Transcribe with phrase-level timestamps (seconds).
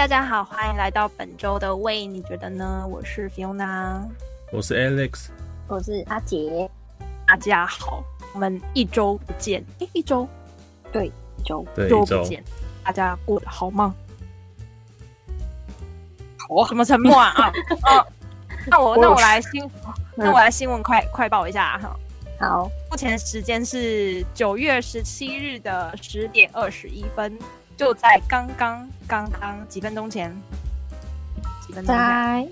[0.00, 2.86] 嗨，大家好，欢迎来到本周的喂，你觉得呢？
[2.88, 4.00] 我是 Fiona，
[4.50, 5.26] 我是 Alex，
[5.68, 6.70] 我是阿杰。
[7.28, 10.26] 大家好，我们一周不见，诶，一周，
[10.90, 12.42] 对，一周，对，一周不见，
[12.82, 13.94] 大家过得好吗？
[16.38, 17.34] 好，什么沉默啊？
[17.36, 18.06] 啊，啊
[18.68, 19.70] 那我那我来新，
[20.16, 21.94] 那我来新闻快快报一下哈。
[22.40, 27.38] 好，目前时间是九月十七日的十点二十一分。
[27.80, 30.30] 就在刚刚刚刚几分钟前，
[31.66, 32.46] 几分钟在，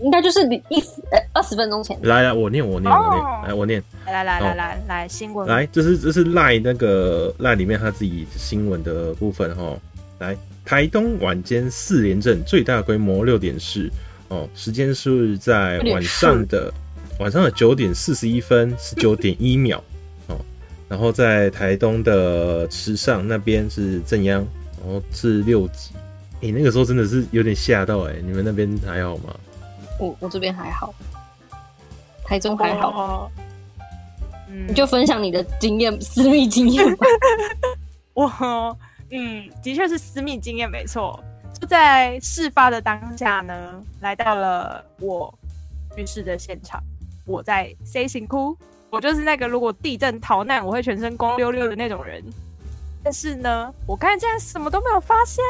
[0.00, 0.78] 应该就是一
[1.10, 1.98] 呃二十分钟前。
[2.02, 9.76] 来来，我念我念我念，来我念，来来来来来来新闻，来这是这是赖那个赖里面他自己新闻的部分哈。
[10.20, 13.90] 来，台东晚间四连震，最大规模六点四。
[14.28, 16.72] 哦，时间是在晚上的
[17.18, 19.82] 晚上的九点四十一分十九点一秒。
[20.90, 24.44] 然后在台东的池上那边是正央，
[24.82, 25.92] 然后是六级。
[26.42, 28.22] 哎、欸，那个时候真的是有点吓到哎、欸！
[28.22, 29.32] 你们那边还好吗？
[30.00, 30.92] 我我这边还好，
[32.24, 32.88] 台中还好。
[32.90, 33.30] 哦、
[34.48, 37.06] 嗯，你就分享你的经验，私密经验吧。
[38.12, 38.76] 我
[39.10, 41.22] 嗯，的确是私密经验，没错。
[41.60, 45.32] 就在事发的当下呢，来到了我
[45.94, 46.82] 去世的现场，
[47.26, 48.56] 我在 C 型哭。
[48.90, 52.22] 我就是那个如果地震逃难，我会全身光溜溜的那种人。
[53.02, 55.42] 但是呢，我刚才竟然什么都没有发现。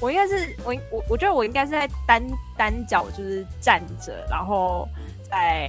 [0.00, 2.22] 我应该是我我我觉得我应该是在单
[2.56, 4.88] 单脚就是站着，然后
[5.30, 5.68] 在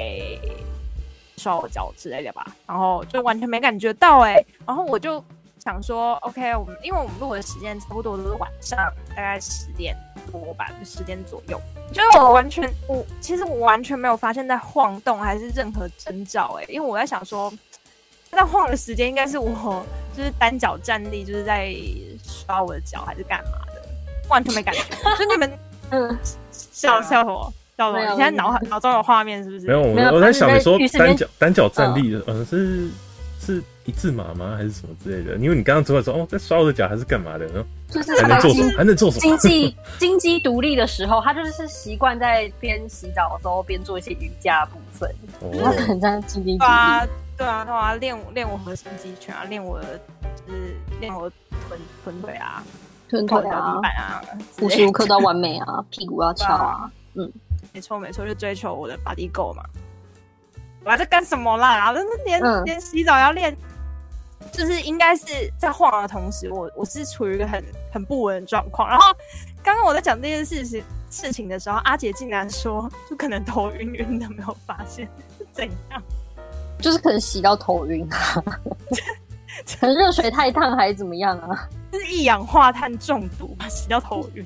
[1.38, 2.45] 刷脚之类的吧。
[2.66, 5.23] 然后就完全没感觉到哎、然后我就
[5.64, 8.78] 想说，OK，我们因为我们录的时间差不多都是晚上，
[9.16, 9.95] 大概十点
[10.30, 11.58] 多吧，就十点左右。
[11.94, 17.50] 就是我完全，我其实我完全没有发现在晃动还是任何征兆哎，因为我在想说，
[18.29, 19.85] 在晃的时间应该是我
[20.18, 21.73] 就是单脚站立，就是在
[22.25, 23.81] 刷我的脚还是干嘛的，
[24.28, 24.81] 完全没感觉。
[25.18, 25.59] 就你们
[25.91, 26.19] 嗯
[26.52, 28.12] 笑笑什么笑什么？
[28.12, 29.68] 你现在脑脑中有画面是不是？
[29.68, 29.79] 没有，
[30.12, 32.90] 我我在想你说单脚单脚站立的，嗯是。
[33.45, 34.55] 是一字马吗？
[34.55, 35.35] 还是什么之类的？
[35.37, 37.47] 因为你刚刚出来说哦，在刷我的脚还是干嘛的？
[37.89, 38.71] 就是还能做什么？
[38.77, 39.21] 还能做什么？
[39.21, 45.13] 经济经济独立的时候，他就是习惯在边洗澡的时候边做一些瑜伽部分。
[45.61, 46.57] 他可能在经济独立。
[46.57, 49.99] 对啊，对啊，对啊，练练我核心肌群啊，练我的
[50.47, 51.29] 就是练我
[51.67, 52.63] 臀臀腿啊，
[53.09, 54.21] 臀腿啊，板啊，
[54.61, 56.89] 无时无刻都要完美啊，屁股要翘啊。
[57.15, 57.31] 嗯，
[57.73, 59.63] 没错没错，就追求我的 body goal 嘛。
[60.85, 61.91] 我在干什么啦？
[61.95, 63.55] 那连、嗯、连洗澡要练，
[64.51, 65.25] 就是应该是
[65.57, 68.89] 在晃的同时，我我是处于一个很很不稳的状况。
[68.89, 69.13] 然后
[69.63, 75.07] 刚刚我在讲这件事情事情的时候，阿姐竟然说，就可能头晕晕的，没有发现
[75.38, 76.01] 是怎样？
[76.79, 78.43] 就是可能洗到头晕啊，
[79.79, 81.69] 可能热水太烫还是怎么样啊？
[81.91, 84.45] 就是一氧化碳中毒，洗到头晕。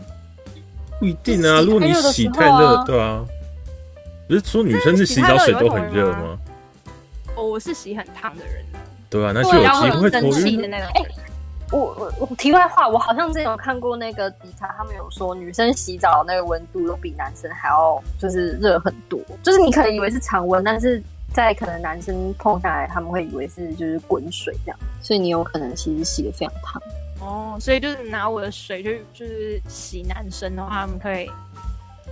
[1.00, 3.26] 不一定啊，如果你洗太热，对啊。
[4.28, 6.38] 不是说女生是洗澡水都很热吗？
[7.36, 8.66] 哦，我是洗很烫的人。
[9.10, 10.88] 对啊，那就有机会头晕的那种。
[10.96, 11.16] 哎、欸，
[11.72, 19.18] 我我我题外话，我好像之前有看过那个迪卡，他们有说女生洗澡那个温度都比男生还要就是热很多。
[19.42, 21.02] 就是你可能以为是常温，但是
[21.34, 26.82] 在可能男生碰下来，他们会以为是就是滚水这样，所以你有可能其实洗的非常烫。
[27.22, 31.32] 哦，所以就是拿我的水就就是洗男生的话，他们可以。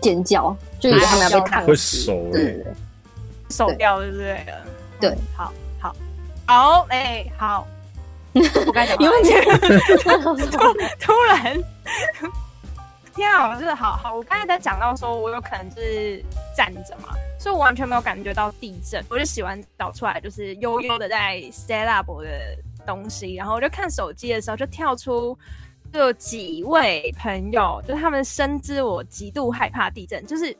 [0.01, 2.73] 尖叫，就以为他们要被烫死，会熟，对对对，
[3.49, 4.45] 熟掉对不对？
[4.99, 5.95] 对，好好。
[6.47, 7.67] 好，哎，好，
[8.33, 9.21] 我该讲，因为
[10.01, 11.57] 突突然，
[13.15, 16.23] 天啊，就是好好，我刚才在讲到说，我有可能是
[16.55, 22.29] 站着嘛，所以我完全没有感觉到地震，我就洗完澡出来，就是悠悠的在 set up 我的
[22.85, 25.37] 东西，然后我就看手机的时候，就跳出。
[25.93, 30.25] 就有几位朋友，就是他们深知我极度害怕地震。
[30.25, 30.55] 就是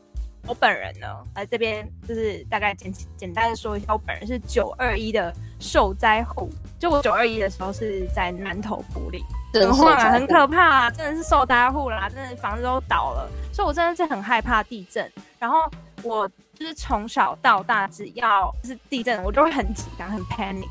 [0.47, 6.49] 我本人呢，来这边就是大概简简单的说一下，我本人是九二一的受灾户。
[6.79, 9.23] 就我九二一的时候是在南投埔里，
[9.53, 15.11] 很晃，很可怕，啊真的是受灾户啦，真的房子都倒了，所以我真的是很害怕地震。
[15.39, 15.59] 然后
[16.03, 20.69] 我就是从小到大，只要就是地震，我就会很紧张，很 panic，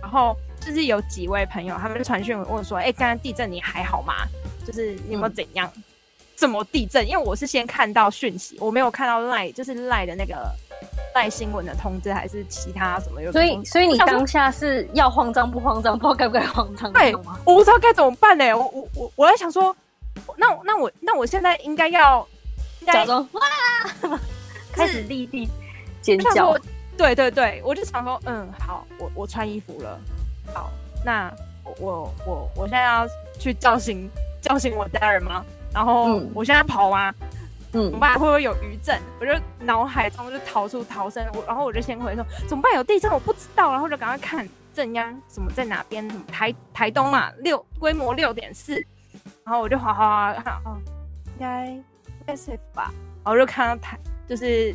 [0.00, 0.36] 然后。
[0.66, 4.14] 就是有几位朋友，他们就传讯问说：“哎、欸，刚刚地震你还好吗？
[4.66, 5.70] 就是你有没有怎样？
[6.34, 7.08] 怎么地震？
[7.08, 10.52] 因为我是先看到讯息，我没有看到赖，就是赖的那个
[11.14, 13.30] 赖新闻的通知，还是其他什么有？
[13.30, 15.96] 所以，所以你当下是要慌张不慌张？
[15.96, 16.92] 不知道该不该慌张？
[16.92, 17.14] 对，
[17.44, 18.52] 我不知道该怎么办呢、欸。
[18.52, 19.74] 我我我我在想说，
[20.36, 22.26] 那那我那我现在应该要
[22.84, 23.40] 假装哇，
[24.72, 25.48] 开始立地
[26.02, 26.58] 尖叫。
[26.96, 30.00] 对对对，我就想说，嗯，好，我我穿衣服了。”
[30.56, 30.70] 好，
[31.04, 31.30] 那
[31.64, 33.06] 我我我我现在要
[33.38, 34.10] 去叫醒
[34.40, 35.44] 叫醒我家人吗？
[35.74, 37.14] 然后我现在跑吗？
[37.72, 38.14] 嗯，怎么办？
[38.14, 38.98] 会不会有余震？
[39.20, 42.72] 我就脑海中就逃出逃生，我然后我就先回说怎么办？
[42.74, 48.76] 有地震，我不知道，然后就赶快看震央什么在哪边，什么台台东嘛，六规模六点四，
[49.44, 50.78] 然后我就哗哗哗看，哦，
[51.26, 51.84] 应该应
[52.26, 52.90] 该 safe 吧，
[53.22, 54.74] 然后就看到台就是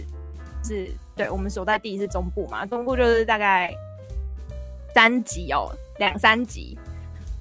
[0.63, 3.73] 是对我们所在地是中部嘛，中部就是大概
[4.93, 6.77] 三集哦，两三集。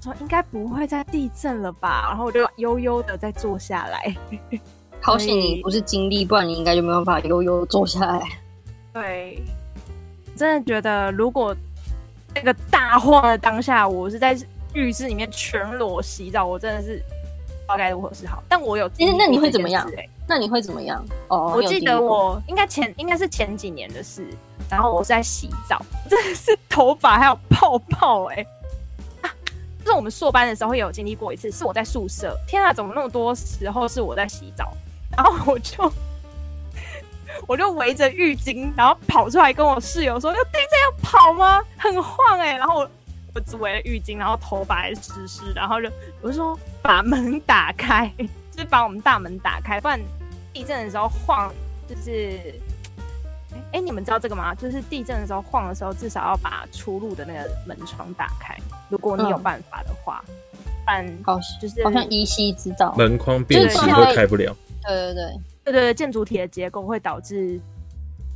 [0.03, 4.15] 说应该不会再地震了吧，然后我就悠悠的再坐下来。
[4.99, 8.21] 好险你不是经历，不然你应该就没有办法悠悠坐下来。
[8.93, 9.43] 对，
[10.35, 11.55] 真的觉得如果
[12.33, 14.35] 那个大晃的当下，我是在
[14.73, 18.43] 浴室里面全裸洗澡，我真的是不知道该如何是好。
[18.49, 19.87] 但我有，那那你会怎么样？
[20.31, 21.05] 那你会怎么样？
[21.27, 24.25] 哦，我记得我应该前应该是前几年的事，
[24.69, 25.77] 然后我是在洗澡，
[26.09, 28.47] 真的是头发还有泡泡哎、欸。
[29.83, 32.33] 就是我们硕班的时候会有经历过一次，是我在宿舍。
[32.47, 34.71] 天啊，怎么那么多时候是我在洗澡？
[35.17, 35.91] 然后我就
[37.45, 41.61] 我就围着浴巾，然后跑出来跟我室友说：“要地震要跑吗？
[41.77, 42.89] 很晃哎、欸！”然后我
[43.35, 45.89] 我只围了浴巾，然后头发还湿湿，然后就
[46.21, 48.09] 我就说把门打开，
[48.51, 49.99] 就是把我们大门打开，不然
[50.53, 51.53] 地震的时候晃
[51.87, 52.39] 就是。
[53.73, 54.55] 哎、欸，你们知道这个吗？
[54.55, 58.55] 就是地震的时候晃的时候，至少要把出入的那个门窗打开。
[58.89, 60.23] 如果你有办法的话，
[60.85, 64.55] 但、嗯、好就是好像依稀知道门框变形都开不了。
[64.83, 65.33] 对对对对
[65.65, 67.59] 对对，建筑体的结构会导致，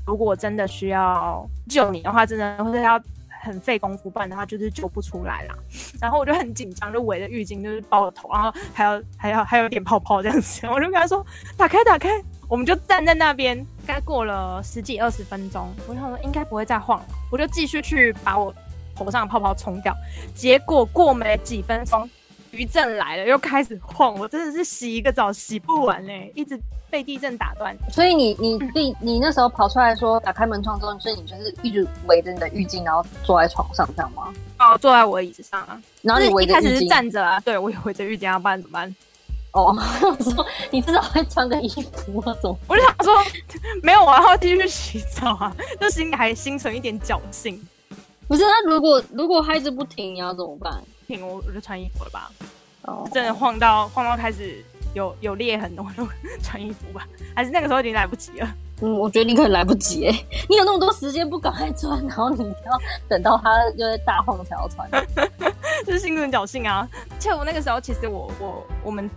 [0.05, 3.01] 如果真的需要救你的话，真的会要
[3.45, 5.55] 很费功夫，不然的话就是救不出来啦。
[6.01, 11.25] 然后我就很紧张，就围着浴巾就是包着头，然后还要还要还有点泡泡这样子，我就跟他说
[11.55, 12.09] 打开打开。
[12.47, 18.53] 我们就站在那边，该过了十几二十分钟，我想说应该不会再晃了，我就继续去把我
[18.95, 19.95] 头上的泡泡冲掉。
[20.35, 22.07] 结果过没几分钟，
[22.55, 26.59] 余震来了，又开始晃，我真的是洗一个澡洗不完嘞，一直
[26.89, 27.75] 被地震打断。
[27.91, 34.33] 所以你你你你那时候跑出来说打开门窗之后，所以你就是一直围着你的浴巾，然后坐在床上这样吗？
[34.59, 35.81] 哦，坐在我的椅子上啊。
[36.01, 38.95] 然后你围一开始是站着啊，对我也围着浴巾，要不然怎么办？
[39.51, 42.57] 哦， 我说你至少会穿个衣服啊，怎么。
[42.67, 43.13] 我就想说，
[43.83, 47.61] 没有，我要继续洗澡啊，就心里还心存一点侥幸。
[48.27, 50.81] 不是，那如果如果还是不停，你要怎么办？
[51.05, 52.31] 停，我我就穿衣服了吧。
[52.83, 54.63] 哦，真的晃到晃到开始
[54.93, 56.07] 有有裂痕，我就
[56.43, 57.07] 穿衣服吧。
[57.35, 58.47] 还是那个时候已经来不及了？
[58.81, 64.89] 嗯，我觉得你可能来不及哎，你有那么多时间不赶快穿，然后你要等到它又在大晃才要穿，
[65.85, 66.87] 就是心存侥幸啊。
[67.09, 69.09] 而且我那个时候其实我我我们。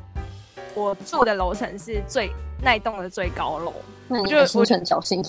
[0.74, 2.30] 我住的楼层是最
[2.62, 3.72] 那栋的最高楼，
[4.10, 5.24] 我就心存侥幸，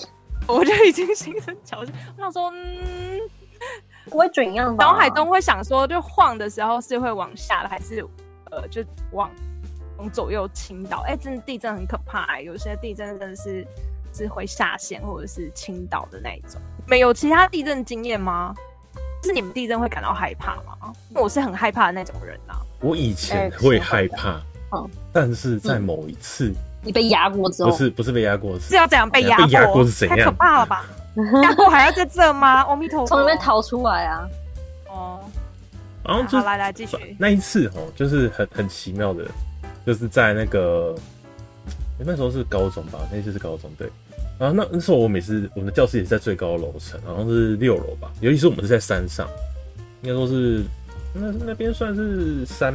[0.46, 1.92] 我就已经 心存侥幸。
[2.16, 3.20] 我想说，嗯，
[4.10, 4.84] 不会怎样吧？
[4.84, 8.04] 脑海中会想说，就晃的时候是会往下的，还是
[8.50, 9.30] 呃，就往
[9.96, 11.02] 往左右倾倒？
[11.06, 13.66] 哎、欸，真的地震很可怕、欸，有些地震真的是
[14.12, 16.60] 是会下陷或者是倾倒的那一种。
[16.86, 18.54] 没有其他地震经验吗？
[19.22, 20.92] 是你们地震会感到害怕吗？
[21.14, 22.60] 我是很害怕的那种人啊。
[22.80, 24.40] 我以前会害怕。
[24.72, 29.36] 嗯，但是在某一次，嗯、你被压过之后，不是不是被压过，是要怎样被压？
[29.36, 30.16] 被压过是怎样？
[30.16, 30.86] 太可怕了吧！
[31.42, 32.62] 压过还要在这吗？
[32.62, 34.28] 阿弥陀佛，从里面逃出来啊！
[34.88, 35.20] 哦，
[36.04, 37.16] 然后就好来来继续。
[37.18, 39.24] 那一次哦，就是很很奇妙的，
[39.86, 40.94] 就是在那个、
[41.98, 43.90] 欸、那时候是高中吧，那一次是高中对。
[44.38, 49.28] 然后那那时候我每次我们的教室也是在最高楼层，好像是六楼吧，尤其是我们是在山上，
[50.02, 50.64] 应该说是
[51.12, 52.74] 那那边算是山。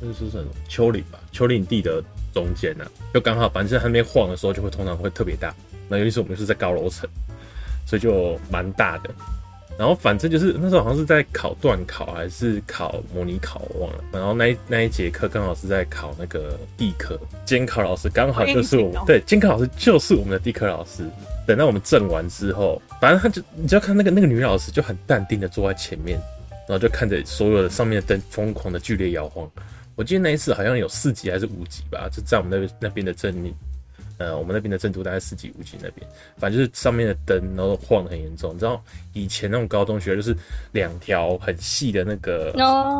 [0.00, 1.18] 那是什么丘陵吧？
[1.30, 2.02] 丘陵地的
[2.34, 5.54] 中间呢、啊，就刚好，反正在那边晃的时候，就会通常会特别大。
[5.88, 7.08] 那尤其是我们是在高楼层，
[7.86, 9.10] 所以就蛮大的。
[9.76, 14.04] 然后反正就是那时候好像是在考段考还是考模拟考，我忘了。
[14.12, 21.02] 然后那一那一节课刚好是在考那个地科，监考老师刚好就是我们，对，监考老师就是我们的地科老师。
[21.46, 26.18] 等到我们证完之后，反正他就你就要看那个那个女老师就很淡定的坐在前面，
[26.68, 29.50] 然后就看着所有的上面的灯疯狂的剧烈摇晃。
[29.96, 33.34] 我记得那一次好像有四级还是五级吧，就在我们那边那边的震，
[34.18, 38.54] 呃，我们那边的震度大概四级五级那边，反正就是上面的灯然后晃得很严重。
[38.54, 40.36] 你知道以前那种高中学就是
[40.72, 42.52] 两条很细的那个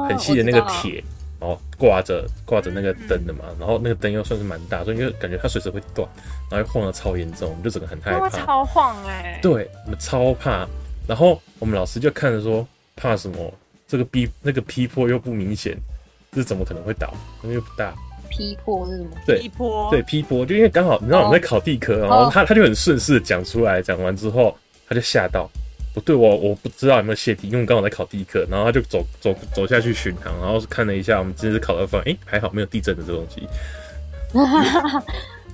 [0.08, 1.02] 很细的那个铁，
[1.40, 6.08] 然后挂着挂着那个灯的嘛，然后那个灯又算是蛮大，所以就感觉它随时会断，
[6.50, 8.28] 然后又晃得超严重，我们就整个很害怕。
[8.30, 9.40] 超晃哎、欸！
[9.42, 10.66] 对，我们超怕。
[11.06, 12.66] 然后我们老师就看着说，
[12.96, 13.52] 怕什么？
[13.86, 15.76] 这个 B 那个 P 波又不明显。
[16.32, 17.14] 这怎么可能会倒？
[17.44, 17.94] 因为不大。
[18.36, 19.10] P 波是什么？
[19.26, 19.90] 对劈坡。
[19.90, 24.56] 对劈坡，就因为刚好你知道我们在考地科，然后他他就很顺势的讲出来，讲完之后
[24.88, 25.48] 他就吓到，
[25.94, 33.48] 不对，我我不知道有没有泄题，因为刚好在考地科，然后他就走走走下去巡航，然后看了一下我们今天考的方，哎，还好没有地震的这东西。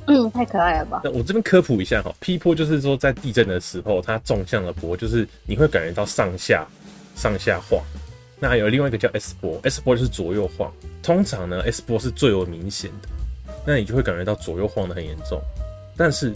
[0.06, 1.02] 嗯，太可爱了吧？
[1.04, 6.66] 那我这边科普一下哈劈坡就是说在地震的时候，它纵向的坡就是你会感觉到上下
[7.14, 7.80] 上下晃。
[8.40, 10.72] 那还有另外一个叫 S 波，S 波就是左右晃。
[11.02, 13.08] 通常呢，S 波是最为明显的，
[13.66, 15.38] 那你就会感觉到左右晃的很严重。
[15.94, 16.32] 但是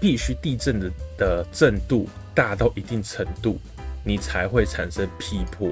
[0.00, 3.58] 必须地震的的震度大到一定程度，
[4.02, 5.68] 你才会产生 P 波。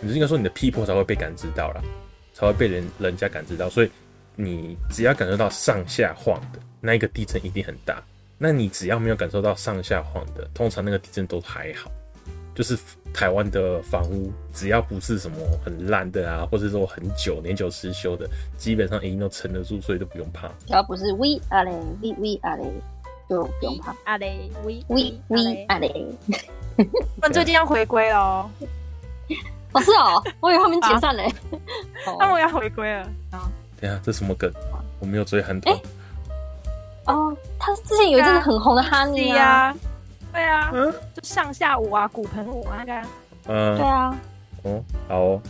[0.00, 1.84] 你是应该说你的 P 波才会被感知到了，
[2.32, 3.68] 才会被人人家感知到。
[3.68, 3.90] 所以
[4.34, 8.02] 你只要感受到上下晃的那一个地震一定很大。
[8.38, 11.92] 那你只要没有感受到上下晃的，通常那个地震都还好。
[12.60, 12.78] 就是
[13.14, 20.46] 台湾的房屋，只要不是什么很烂的啊，或者说很久年久失修的，基本上一定都撑得住，所以都不用怕。
[20.66, 21.70] 只要不是 we 阿雷
[22.02, 22.70] we we 阿雷，
[23.30, 23.96] 就不用怕。
[24.04, 26.06] 阿雷 we we we 阿雷。
[27.22, 28.50] 他们最近要回归喽。
[29.72, 31.32] 哦，是哦，我以为他们解散嘞。
[32.18, 33.00] 他们要回归了
[33.30, 33.50] 啊！
[33.80, 34.52] 等下，这什么梗？
[34.98, 35.74] 我没有追韩团。
[37.06, 39.74] 哦，他之前有一阵子很红的哈尼啊。
[40.32, 43.08] 对啊，嗯，就上下舞啊，骨盆舞啊，那个，
[43.48, 44.16] 嗯，对啊，
[44.62, 45.42] 哦，好哦，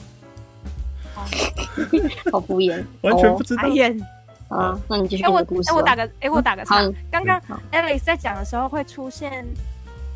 [2.32, 3.62] 好敷衍，完全不知道。
[4.48, 5.70] 啊，那你继续讲故事。
[5.70, 6.82] 哎，我打个，哎，我打个岔。
[7.10, 9.46] 刚刚 Alex 在讲的时候会出现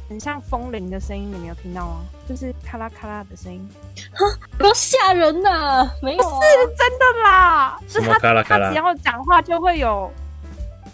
[0.09, 2.01] 很像风铃的声音，你没有听到吗？
[2.29, 3.69] 就是咔啦咔啦的声音。
[4.13, 4.27] 哈，
[4.59, 5.89] 多吓人呐！
[6.03, 7.79] 没有，是真的啦。
[7.87, 8.67] 是他咔啦咔啦？
[8.67, 10.11] 他只要讲话就会有，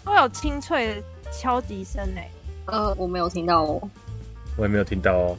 [0.05, 1.01] 会有清脆的
[1.31, 2.29] 敲击声诶。
[2.65, 3.81] 呃，我没有听到哦，
[4.57, 5.37] 我也没有听到哦，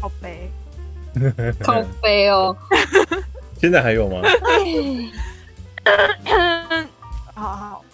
[0.00, 0.50] 靠北，
[1.60, 2.56] 靠北哦，
[3.60, 4.22] 现在还有吗？
[7.34, 7.84] 好好，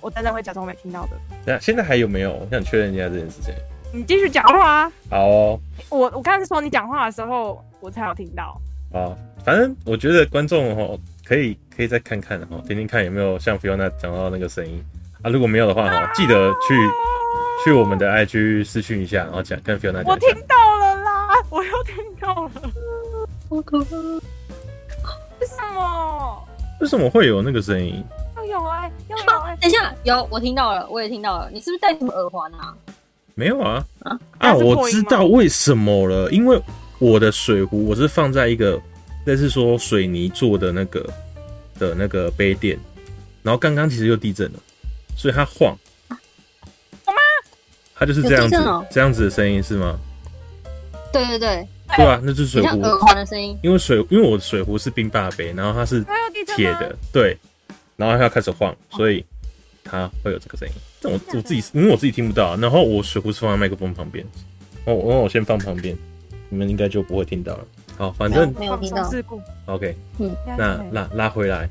[0.00, 1.10] 我等等会假装没听到的。
[1.46, 2.32] 那现在还有没有？
[2.32, 3.54] 我想确认一下这件事情。
[3.92, 4.90] 你继续讲话。
[5.08, 8.60] 好哦，我我刚才说你讲话的时候，我才有听到。
[8.92, 9.14] 啊，
[9.44, 14.84] 反正我觉得观众哦，可以可以再看看哈，听听看有没有像 Fiona 讲到那个声音
[15.22, 15.30] 啊。
[15.30, 16.74] 如果没有的话哈，记得去。
[17.64, 20.04] 去我们的 IG 私讯一下，然后讲跟 Fiona 讲。
[20.04, 22.50] 我听到了啦，我又听到了，
[23.48, 23.96] 好可怕！
[25.38, 26.48] 为什么？
[26.80, 28.02] 为什么会有那个声音？
[28.36, 29.58] 又有哎、有哎、欸！
[29.60, 31.50] 等一下，有我听到了，我也听到了。
[31.52, 32.74] 你是不是戴什么耳环啊？
[33.34, 34.54] 没有啊啊啊！
[34.54, 36.60] 我知道为什么了，因为
[36.98, 38.80] 我的水壶我是放在一个
[39.26, 41.06] 类似说水泥做的那个
[41.78, 42.78] 的那个杯垫，
[43.42, 44.58] 然后刚刚其实又地震了，
[45.14, 45.76] 所以它晃。
[48.00, 49.98] 它就是这样子，喔、这样子的声音是吗？
[51.12, 53.58] 对对对，对啊，那就是水壶耳环的声音。
[53.62, 56.02] 因为水，因为我的水壶是冰霸杯，然后它是
[56.56, 57.36] 铁的，对，
[57.96, 59.22] 然后它要开始晃，所以
[59.84, 60.74] 它会有这个声音。
[61.02, 64.24] 但我我自己，因为我自己听不到，然后我水壶是放在麦克风旁边，
[64.86, 65.94] 哦，我我先放旁边，
[66.48, 67.66] 你们应该就不会听到了。
[67.98, 69.10] 好，反正没有听到。
[69.66, 71.68] OK，嗯，那拉拉回来，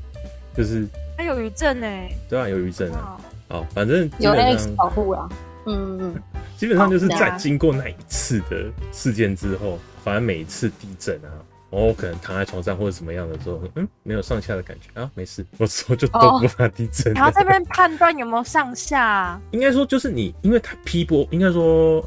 [0.56, 1.86] 就是它有余震呢。
[2.28, 3.16] 对啊，有余震啊。
[3.48, 5.28] 好，反正有 X 保护啊。
[5.66, 6.22] 嗯嗯，
[6.56, 11.28] 基本上就是在经过那一次的事件之后，反正每一次地震啊，
[11.70, 17.12] 我可能躺在床上或者什么样的时候，嗯，没有上下的感觉啊，没事，我说 就都不怕地震。
[17.14, 22.02] 然后这边判断有没有上下，应该说就是你，因为它 P 波，应该说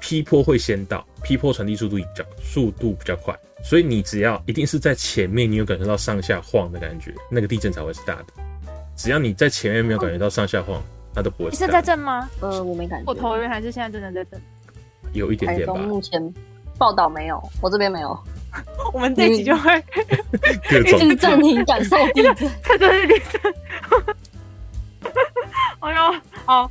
[0.00, 8.26] P 波会先到，P 波传递速度比较速度比较快，所以你只要一定是在前面，你有感受到上下晃的感觉，那个地震才会是大的。
[8.96, 10.82] 只要你在前面没有感觉到上下晃。
[11.14, 11.50] 他都不会。
[11.50, 12.28] 你现在震吗？
[12.40, 13.04] 呃，我没感觉。
[13.06, 14.40] 我头晕还是现在真的在震？
[15.12, 15.74] 有一点点吧。
[15.74, 16.34] 目前
[16.76, 18.18] 报道没有，我这边没有。
[18.92, 19.84] 我们这集就会
[20.86, 23.54] 一直暂停感受地 震，这就是地震。
[25.80, 26.70] 哎呦，好，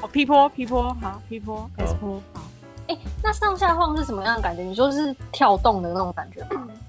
[0.00, 2.42] 好 P 波劈波，好劈波 S 波，好。
[2.88, 4.62] 哎，那上下晃是什么样的感觉？
[4.62, 6.68] 你说是跳动的那种感觉吗？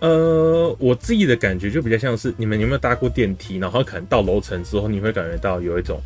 [0.00, 6.00] 呃，我自己的感觉就比较像是你们有没有搭过电梯，然后可能到楼层之后，你会感觉到有一种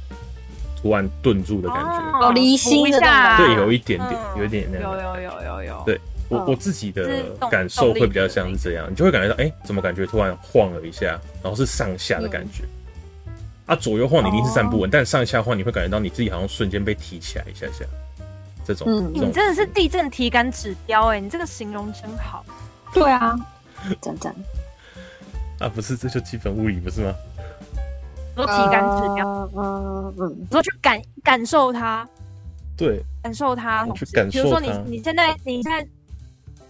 [0.82, 2.98] 突然顿住的感觉，哦，离心的
[3.38, 5.82] 对，有一点点，有一点那样，有有有有有。
[5.86, 12.64] 对我我自己的感受会比较像是这样，你就会感觉到，哎，怎么感觉突然晃了一下，然后是上下的感觉，
[13.66, 17.84] 啊，左右晃你一定是站不稳，但上下晃你会感觉到你自己好像瞬间被提起来一下下，
[18.66, 22.44] 这种，嗯，你真的是地震体感指标哎，你这个形容真好，
[22.92, 23.38] 对啊。
[24.00, 24.34] 真真
[25.60, 27.14] 啊，不是，这就基本物理不是吗？
[28.34, 32.04] 说体感指标，嗯嗯，说去感感受它，
[32.76, 34.32] 对，感受它，去感受。
[34.32, 35.86] 比如说你你现在你现在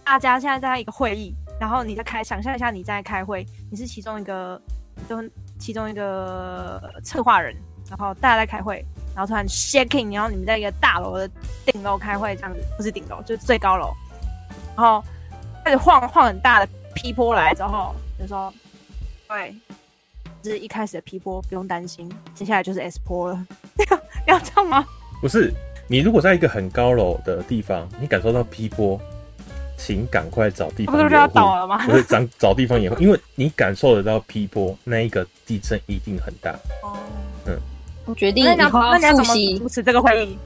[0.03, 4.61] 大家现在在一个会议，然后你在开，想象一下你在开会，你是其中一个，
[5.09, 5.17] 就
[5.57, 7.55] 其中一个策划人，
[7.89, 11.27] 然后大家在开会，然后突然 shaking，然后你们在一个大楼的
[11.65, 13.91] 顶楼开会，这样子不是顶楼就是最高楼，
[14.77, 15.03] 然后
[15.63, 16.69] 开始晃晃很大的。
[16.95, 18.51] P 波来之后就说
[19.29, 19.53] ：“对，
[20.41, 23.45] 就是一开始的 P 波不用担心，接下来就是 S 波了，
[24.25, 24.85] 要这样吗？
[25.21, 25.53] 不是，
[25.87, 28.99] 你如果在一个很高楼的地方，你感受到劈波，
[29.77, 30.95] 请赶快找地方。
[30.95, 31.85] 不是要倒了吗？
[31.85, 36.51] 不是找 找地方掩护，因为你感受得到劈波，那一个地震一定很大。
[36.81, 36.97] 哦，
[37.45, 37.57] 嗯，
[38.05, 40.37] 我决定以后要复习主持这个会议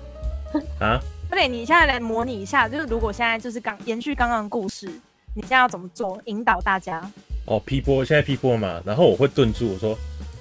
[0.80, 1.00] 啊。
[1.30, 4.92] 对，你现在来模拟一下，就是如果现在就是刚延续刚刚的故事，
[5.36, 7.02] 你现在要怎么做引导大家？
[7.46, 9.98] 哦，P 波现在 P 波嘛，然后我会顿住，我说：“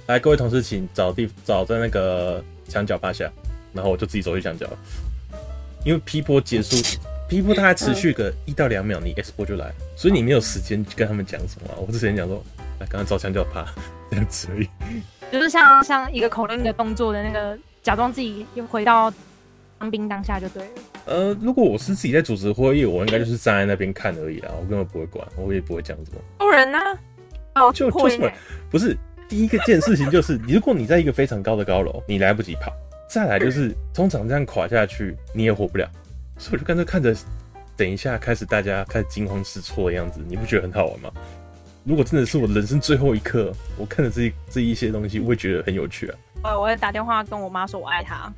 [0.07, 3.31] 来，各位同事，请找地找在那个墙角趴下。”
[3.73, 4.67] 然后我就自己走去墙角，
[5.85, 6.77] 因为 P 波结束
[7.29, 11.69] ，P 波大概持续个一到两秒，你 S 波就来，所以你没有时间跟他们讲什么。
[11.87, 12.43] 我之前讲说
[12.81, 13.67] ：“来，刚刚找墙角趴
[14.11, 14.69] 这样子而已。”
[15.31, 19.13] 就是像像一个口令的动作的那个，假装自己又回到。
[19.81, 20.71] 当兵当下就对了。
[21.09, 26.21] 呃，如果我是自己在主持会议，我应该就是站在那边看而已啦，我根本不会管，我也不会讲什么。
[26.41, 26.79] 有人呢？
[27.55, 28.33] 哦，就就是
[28.71, 28.97] 不是
[29.29, 32.73] 第一个件事情就是，如果你在一个非常高的高楼，你来不及跑，
[33.09, 35.91] 再来就是 通常这样垮下去你也活不了，
[36.37, 37.17] 所以我就干脆看着，
[37.77, 41.11] 等一下开始大家开始惊慌失措的样子，你不觉得很好玩吗？
[41.85, 46.19] 如果真的是我人生最后一刻，我看着这一这一些东西，我会觉得很有趣啊。
[46.45, 48.31] 呃，我会打电话跟我妈说我爱她。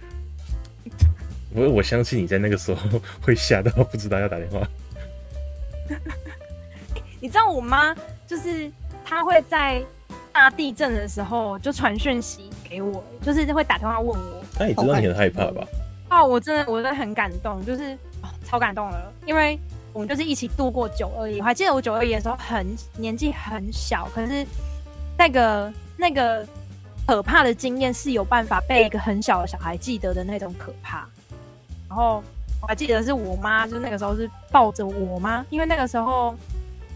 [1.54, 4.66] 我我相信你在那个时候会吓到，不知道要打电话。
[7.20, 7.94] 你知道我妈
[8.26, 8.70] 就是
[9.04, 9.82] 她会在
[10.32, 14.44] 大地震的时候就传讯息给我，就是会打电话问我。
[14.58, 15.66] 那你知道你很害怕吧？
[16.08, 19.58] 哦，我真的我真的很感动，就是、哦、超感动了，因为
[19.92, 21.40] 我们就是一起度过九二一。
[21.40, 22.66] 我还记得我九二一的时候很
[22.96, 24.46] 年纪很小，可是
[25.18, 26.46] 那个那个
[27.06, 31.08] 可怕的经验是有办法被一个很小的小孩记得的那种可怕。
[31.90, 32.22] 然后
[32.62, 36.32] 我还记得是我妈，就那个时候是抱着我妈，因为那个时候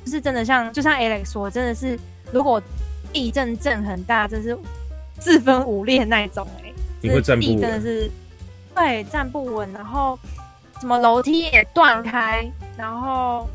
[0.05, 1.99] 就是真的像，就像 Alex 说，真的是
[2.31, 2.63] 如果
[3.13, 4.57] 地震震很大，真是
[5.19, 8.09] 四分五裂那种哎、欸，你会站不稳，地真的是
[8.73, 10.17] 对站不稳，然后
[10.81, 13.49] 什么楼梯也断开，然后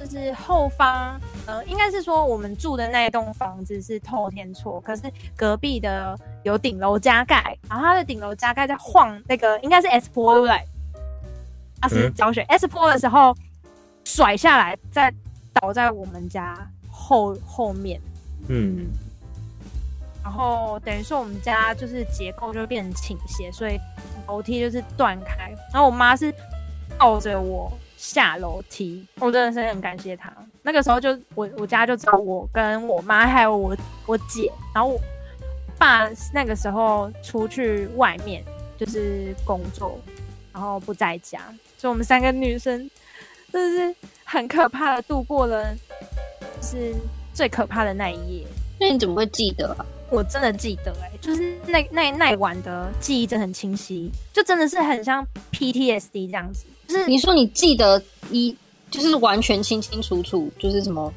[0.00, 5.02] 就是后方呃，应该是说我们住的那一栋房子是透天厝，可是
[5.36, 6.18] 隔壁的。
[6.44, 10.60] 有顶楼加盖，然后它的顶楼加盖在晃，那个应该是 S 波对不对？
[11.80, 13.34] 它是教学、嗯、S 坡的时候
[14.04, 15.10] 甩下来，再
[15.54, 16.54] 倒在我们家
[16.90, 17.98] 后后面。
[18.48, 18.86] 嗯，嗯，
[20.22, 23.80] 然后等于说我们家就是结构就变成倾斜，所以
[24.28, 25.50] 楼梯就是断开。
[25.72, 26.30] 然后我妈是
[26.98, 27.72] 抱着我
[28.04, 30.32] 下楼梯，我真的是很感谢他。
[30.62, 35.00] 那个时候就我我家就只有我跟我妈还有我我姐，然后我。
[35.76, 38.44] 爸那个时候出去外面
[38.78, 39.98] 就是工作，
[40.52, 41.40] 然后不在家，
[41.76, 42.88] 所以我们三个女生
[43.52, 45.74] 真的是很可怕的度过了，
[46.60, 46.94] 就是
[47.34, 48.46] 最可怕的那一夜。
[48.78, 49.84] 那你怎么会记得啊？
[50.10, 56.66] 我真的记得哎、欸，就是那那那一晚的记忆真的很清晰，就真的是很像 PTSD 这样子。
[56.86, 58.56] 就是你说你记得一，
[58.90, 61.12] 就是完全清清楚楚，就是什么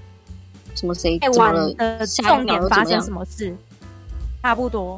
[0.75, 3.55] 什么谁怎么了，重点发生什么事。
[4.43, 4.97] 差不多，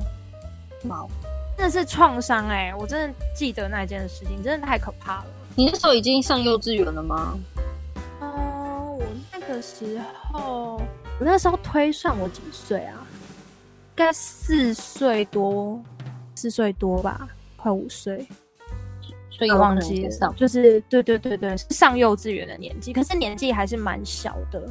[0.84, 1.10] 毛，
[1.58, 2.72] 真的是创伤哎！
[2.78, 5.26] 我真的记得那件事情，真的太可怕了。
[5.56, 7.36] 你那时候已经上幼稚园了吗？
[8.20, 10.00] 哦、呃，我那个时
[10.32, 10.80] 候，
[11.20, 13.08] 我那时候推算我几岁啊？
[13.98, 15.82] 应该四岁多，
[16.36, 17.28] 四岁多吧，
[17.58, 18.28] 快五岁。
[19.40, 24.62] 所以忘记了，就是对对对对，上幼稚园的年纪，可是年纪还是蛮小的。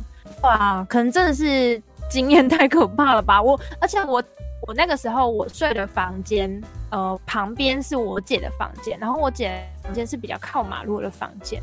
[0.42, 3.42] 哇，可能真的是经验太可怕了吧！
[3.42, 4.22] 我，而且我。
[4.66, 11.62] 我那个时候我睡的房间，呃，旁边是我姐的房间，然后我姐的房间是比较靠马路的房间，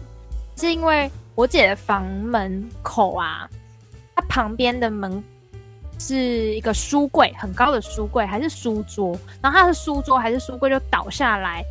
[0.56, 3.48] 是因为我姐的房门口啊，
[4.15, 5.22] 它旁边的门
[6.00, 6.15] 是
[6.56, 11.63] 一个书柜，很高的书柜还是书桌，然后她的书桌还是书柜就倒下来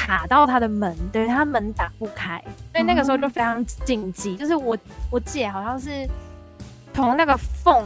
[0.00, 4.76] 卡到他的门，对，他门打不开，所以那个时候就非常紧急，就是我
[5.10, 6.08] 我姐好像是
[6.94, 7.84] 从那个缝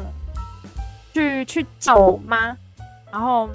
[1.12, 2.56] 去去找我妈。
[3.10, 3.50] 然后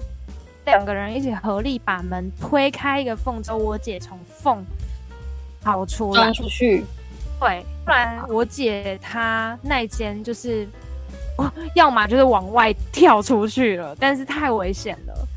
[0.66, 4.62] 两个人一起合力把门推开一个缝，之后我姐从缝
[5.62, 6.84] 跑出来，钻出去。
[7.40, 10.68] 对，不然我姐她那间就是，
[11.76, 15.28] 要么就是往外跳出去了，但是太危险了。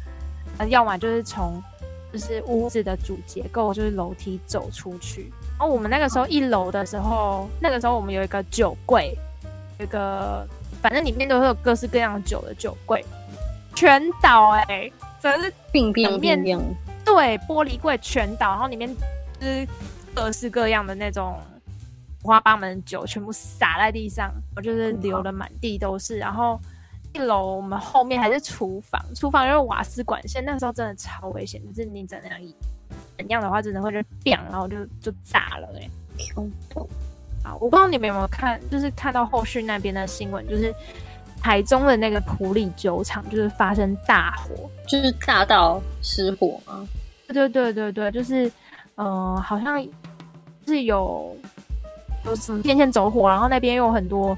[0.59, 1.63] 呃，要么就是从
[2.13, 5.33] 就是屋子的主结构就是楼梯走出去。
[5.59, 9.17] 然后我们那个时候一楼的时候，那个时候我们有一个酒柜，
[9.79, 10.47] 有一个
[10.81, 13.05] 反正里面都是有各式各样的酒的酒柜。
[13.75, 16.39] 全倒哎、欸，真是里面
[17.05, 18.95] 对玻璃柜全倒，然后里面
[19.41, 19.67] 就是
[20.15, 21.39] 各式各样的那种
[22.23, 26.19] 五花八门的酒全部洒在地上，我就是流的满地都是。
[26.19, 26.61] 然后
[27.15, 32.55] 一楼我们后面还是厨房，厨房因为瓦斯管线，那个时候真的超危险，就是你怎样一
[33.19, 35.91] 怎样的话，真的会就变，然后就就炸了哎、欸。
[37.45, 40.75] 啊，我不知道你们有没有看，就是看到后续那边的新闻，就是
[41.41, 46.87] 台中的那个普里酒厂，就是发生大火，就是大到失火吗？
[47.29, 48.51] 对对对对，就是
[48.95, 49.85] 呃，好像
[50.67, 51.37] 是有
[52.25, 54.37] 有什么电线走火，然后那边又有很多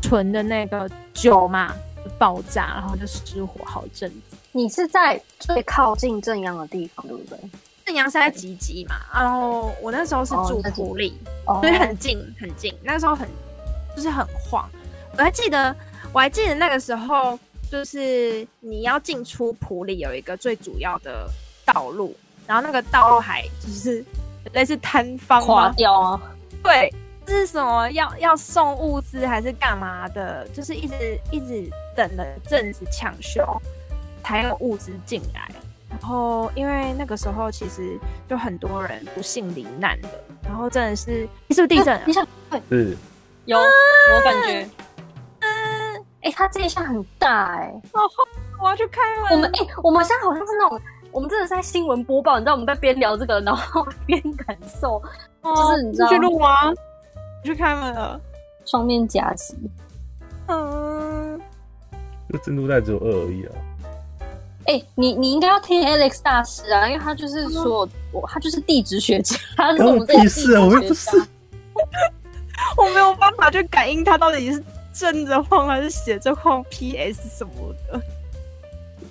[0.00, 1.74] 纯的那个酒嘛。
[2.18, 4.36] 爆炸，然后就失火好一阵子。
[4.52, 7.38] 你是在最靠近正阳的地方，对不对？
[7.84, 11.16] 正阳是在吉吉嘛，然后我那时候是住埔里，
[11.46, 12.74] 哦、所以很近很近。
[12.82, 13.28] 那时候很
[13.94, 14.68] 就是很晃，
[15.16, 15.74] 我还记得，
[16.12, 17.38] 我还记得那个时候，
[17.70, 21.28] 就是你要进出埔里有一个最主要的
[21.64, 22.16] 道路，
[22.46, 24.04] 然后那个道路还就是
[24.52, 26.20] 类似坍方垮掉啊，
[26.62, 26.92] 对。
[27.26, 30.46] 是什么要要送物资还是干嘛的？
[30.48, 33.44] 就是一直一直等了阵子抢修，
[34.22, 35.48] 才有物资进来。
[35.88, 40.08] 然后因为那个时候其实就很多人不幸罹难的，
[40.42, 42.00] 然后真的是是不是地震？
[42.04, 42.96] 你想对，是
[43.44, 44.68] 有我感觉。
[45.40, 48.00] 嗯，哎、欸，它这一下很大哎、欸，哦，
[48.60, 49.32] 我要去开门。
[49.32, 50.80] 我们哎、欸，我们现在好像是那种，
[51.12, 55.00] 我们真的是在新闻播报，你知道我们在边聊这个，然后边感受，
[55.42, 56.48] 哦、就是你知道去录吗？
[57.46, 58.20] 去开门了，
[58.64, 59.54] 双面夹击。
[60.48, 61.40] 嗯，
[62.30, 63.52] 这震度带只有二而已啊。
[64.66, 69.36] 哎、欸，你你应该要听 Alex 大师啊，因为他就是说，我、嗯、他就是地质学家。
[69.56, 71.16] 他是我们屁事啊，我又不是。
[72.76, 77.52] 我没有办法去感应他到底是正着晃还是斜着晃，PS 什么
[77.86, 78.00] 的。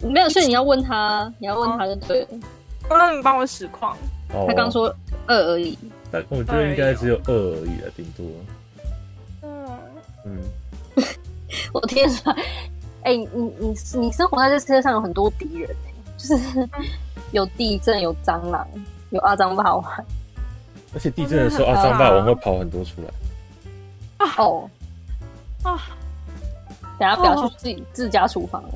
[0.08, 2.28] 没有，所以你要问他，你要问他就对了。
[2.90, 3.98] 刚刚你帮我实况，
[4.48, 4.94] 他刚说
[5.26, 5.78] 二而已。
[6.30, 8.26] 我觉得应该只有二而已了，顶多。
[9.44, 9.70] 嗯
[10.26, 10.40] 嗯，
[11.74, 12.32] 我天哪！
[13.04, 13.28] 哎、欸，你
[13.60, 15.70] 你你生活在这世界上有很多敌人
[16.18, 16.70] 就是
[17.32, 18.68] 有地震，有蟑螂，
[19.12, 20.06] 有阿张霸王。
[20.94, 24.28] 而且地震的时候，阿张霸王会跑很多出来。
[24.38, 24.70] 哦
[25.64, 25.80] 啊！
[26.98, 28.70] 等下不要去自己自家厨房了，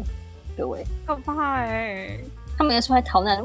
[0.57, 0.85] 各位。
[1.07, 2.23] 可怕哎、欸！
[2.57, 3.43] 他们也是会逃难。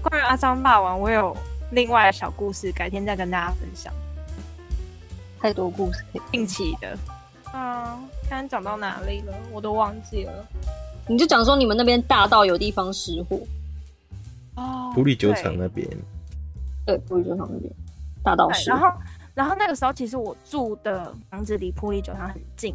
[0.00, 1.36] 关于阿张霸王，我有。
[1.70, 3.92] 另外的小故事，改天再跟大家分享。
[5.38, 6.98] 太多故事可以定期的。
[7.52, 10.46] 啊，刚讲到哪里了，我都忘记了。
[11.06, 13.40] 你就讲说你们那边大到有地方失火。
[14.56, 15.86] 哦，普里酒厂那边。
[16.84, 17.72] 对，普里酒厂那边
[18.22, 18.78] 大到失火。
[18.78, 18.98] 然后，
[19.34, 22.74] 然后那个时候其实我住的房子离普里酒厂很近，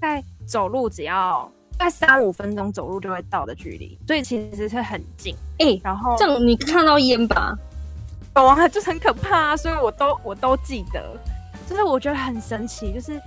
[0.00, 5.34] 在走路只要在三五分钟走路就会到的距离，所以其实是很近。
[5.58, 7.56] 哎、欸，然后这样你看到烟吧？
[8.36, 11.16] 有啊， 就是很可怕啊，所以我都我都记得，
[11.68, 13.20] 就是我觉得很神奇，就是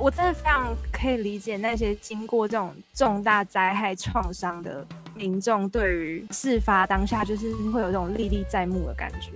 [0.00, 9.30] 我真的非常可以理解那些经过这种重大灾害创伤的民众，对于事发当下就是会有这种历历在目的感觉。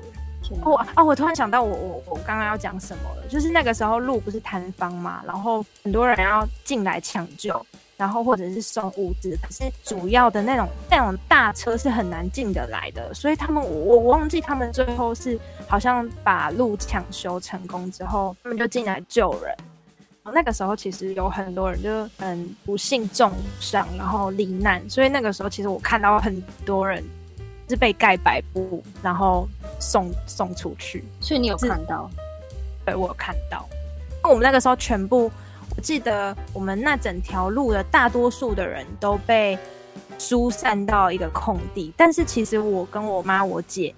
[0.62, 7.64] 我啊，我突然想到我，我我我刚刚要讲什么了，就是那个时候路不是坍方嘛，然后很多人要进来抢救。
[7.96, 19.54] 然后或者是送物资，可是主要的那种那种大车是很难进得来的，所以他们我我忘记他们最后是好像把路抢修成功之后，他们就进来救人。
[20.32, 23.30] 那个时候其实有很多人就很不幸重
[23.60, 27.04] 伤，然后罹难，所以那个时候其实我看到很多人
[27.68, 31.04] 是被盖白布，然后送送出去。
[31.20, 32.10] 所以你有看到？
[32.84, 33.64] 对，我有看到。
[34.24, 35.30] 我们那个时候全部。
[35.76, 39.58] 我记得我们那整条路的大多数的人都被
[40.18, 43.94] 疏散到一个空地，但是其实我跟我妈、我姐，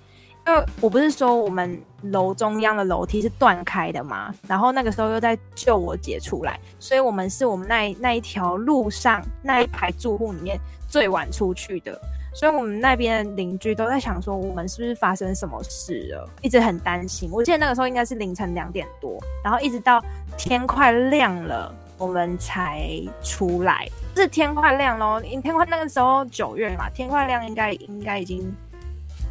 [0.47, 10.59] 因为我不是说我们楼中央的楼梯是断开的嘛，然后那个时候又在救我姐出来，所以我们是我们那那一条路上那一排住户里面
[10.89, 12.01] 最晚出去的，
[12.37, 17.29] 所以我们那边的邻居都在想说我们是不是发生什么事了，一直很担心。
[17.33, 20.01] 我记得那个时候应该是凌晨两点多，然后一直到。
[20.39, 22.87] 天快亮了，我们才
[23.23, 23.89] 出来。
[24.15, 28.55] 是天快亮喽，因天快那个时候九月嘛，天快亮应该应该已经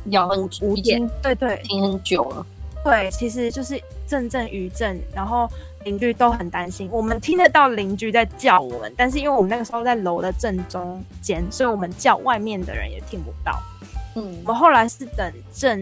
[0.06, 2.44] 有五五点，对对，停很久了。
[2.84, 5.48] 对，其实就是阵阵余震，然后
[5.86, 6.89] 邻居都很担心。
[6.91, 13.58] 我们听得到邻居在叫我们，但是因为我们那个时候在楼的正中间，所以我们叫外面的人也听不到。
[14.15, 15.80] 嗯，我们后来是等震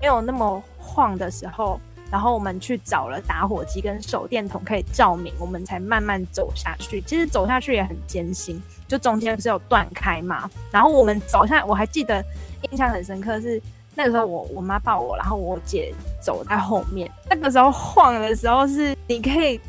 [0.00, 1.80] 没有那么晃的时候。
[2.12, 7.00] 然后我们去找了打火机跟手电筒可以照明，我们才慢慢走下去。
[7.02, 10.50] 其实走下去也很艰辛，就中间不是有断开嘛。
[10.72, 12.20] 然后我们走下，我还记得
[12.68, 13.62] 印象很深刻是
[13.94, 17.10] 那个时候我我妈抱我，然后我姐走在后面。
[17.28, 19.60] 那个时候晃的时候是你可以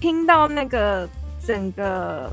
[0.00, 1.08] 听到那个
[1.44, 2.30] 整个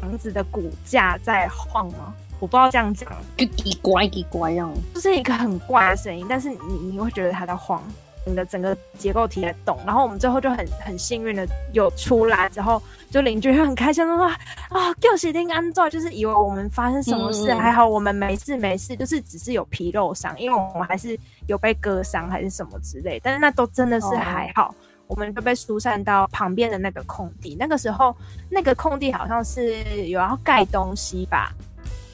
[0.00, 2.14] 房子的骨架在晃吗？
[2.40, 6.58] 我不知道这样讲，就滴乖滴乖这样，就是一个很怪的声音，但是你
[6.92, 7.82] 你会觉得它在晃。
[8.26, 24.74] 你的整个结构体在动，然后我们最后就很很幸运的有出来之后，就邻居会很开心的说啊，给我写定安坐，就是以为我们发生什么事，嗯、还好我们没事没事，就是只是有皮肉伤，因为我们还是有被割伤还是什么之类，但是那都真的是还好，哦、
[25.06, 28.16] 我们就被疏散到旁边的那个空地，那个时候
[28.48, 31.52] 那个空地好像是有要盖东西吧，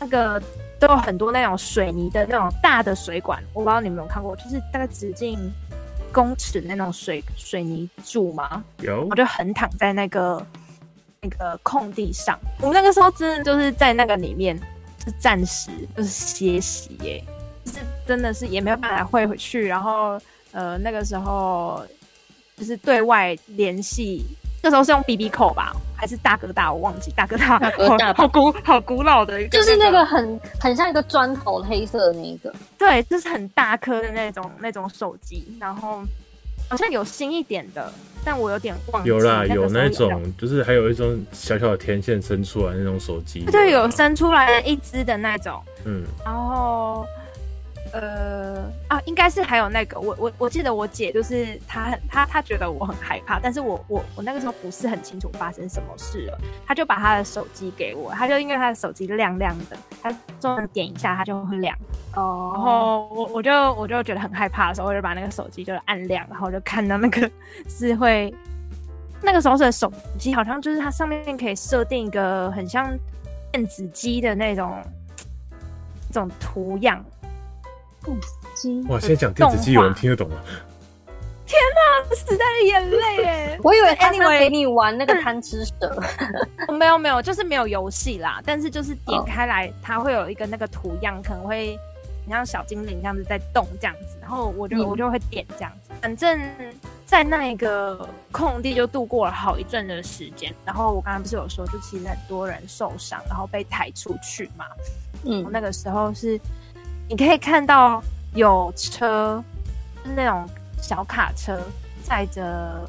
[0.01, 0.43] 那个
[0.81, 5.39] 都有很多那种水泥的那种大的水管，我不知道你们有没有看过，就是大概直径。
[6.13, 8.63] 公尺那种水水泥柱吗？
[8.83, 10.47] 有，我就横躺在那个
[11.21, 12.39] 那个空地上。
[12.61, 14.59] 我们那个时候真的就是在那个里面，
[15.05, 17.25] 是暂时就是歇息耶，
[17.65, 19.67] 就是真的是也没有办法会回去。
[19.67, 20.21] 然后
[20.53, 21.85] 呃，那个时候
[22.57, 24.25] 就是对外联系。
[24.63, 26.73] 那时候是用 BB 扣吧，还是大哥大？
[26.73, 36.03] 我忘记大哥大，大哥大好，好古好古老的一个，就是那个很很像一个砖头黑色的那一个，对，就是很大颗的那种那种手机，然后
[36.69, 37.93] 好像有新一点的，
[38.25, 39.09] 但我有点忘记。
[39.09, 47.07] 有啦，有那种，就是还有一种小小的天线伸出来那种手机，对，有伸出来的一只的那种，嗯，然后。
[47.93, 61.77] 呃啊，应该是还有那个，我我我记得我姐就是她很她她觉得我很害怕，但是我我我那个时候不是很清楚发生什么事了，她就把她的手机给我，她就因为她的手机亮亮的，她终于点一下它就会亮
[62.15, 67.29] 哦，然后我我就我就觉得很害怕的时候，我就把那个手机就按亮，然后就看到那个
[67.69, 68.33] 是会
[69.21, 72.97] 那个时候是手机好像就是它上面可以设定一个很像
[73.51, 74.81] 电子机的那种
[76.13, 77.05] 这种图样。
[78.05, 78.99] 电子鸡哇！
[78.99, 80.37] 现在讲电子鸡，有人听得懂吗？
[81.47, 83.59] 天哪，时代的眼泪哎！
[83.65, 86.01] 我以为他是给你玩那个贪吃蛇，
[86.79, 88.41] 没 有没有，就是没有游戏啦。
[88.47, 91.77] 但是就是点开来，它会有一个那个图样，可能会
[92.25, 95.91] 你像小精灵这样子在动这样子，然后我就我就会点这样子。
[96.01, 96.41] 反正
[97.05, 100.55] 在那一个空地就度过了好一阵的时间。
[100.65, 104.67] 然后我刚刚不是有说，就其实很多人受伤，然后被抬出去嘛。
[105.25, 106.41] 嗯，那个时候是。
[107.11, 108.01] 你可以看到
[108.35, 109.43] 有车，
[110.05, 110.49] 是那种
[110.81, 111.61] 小卡车，
[112.05, 112.89] 载着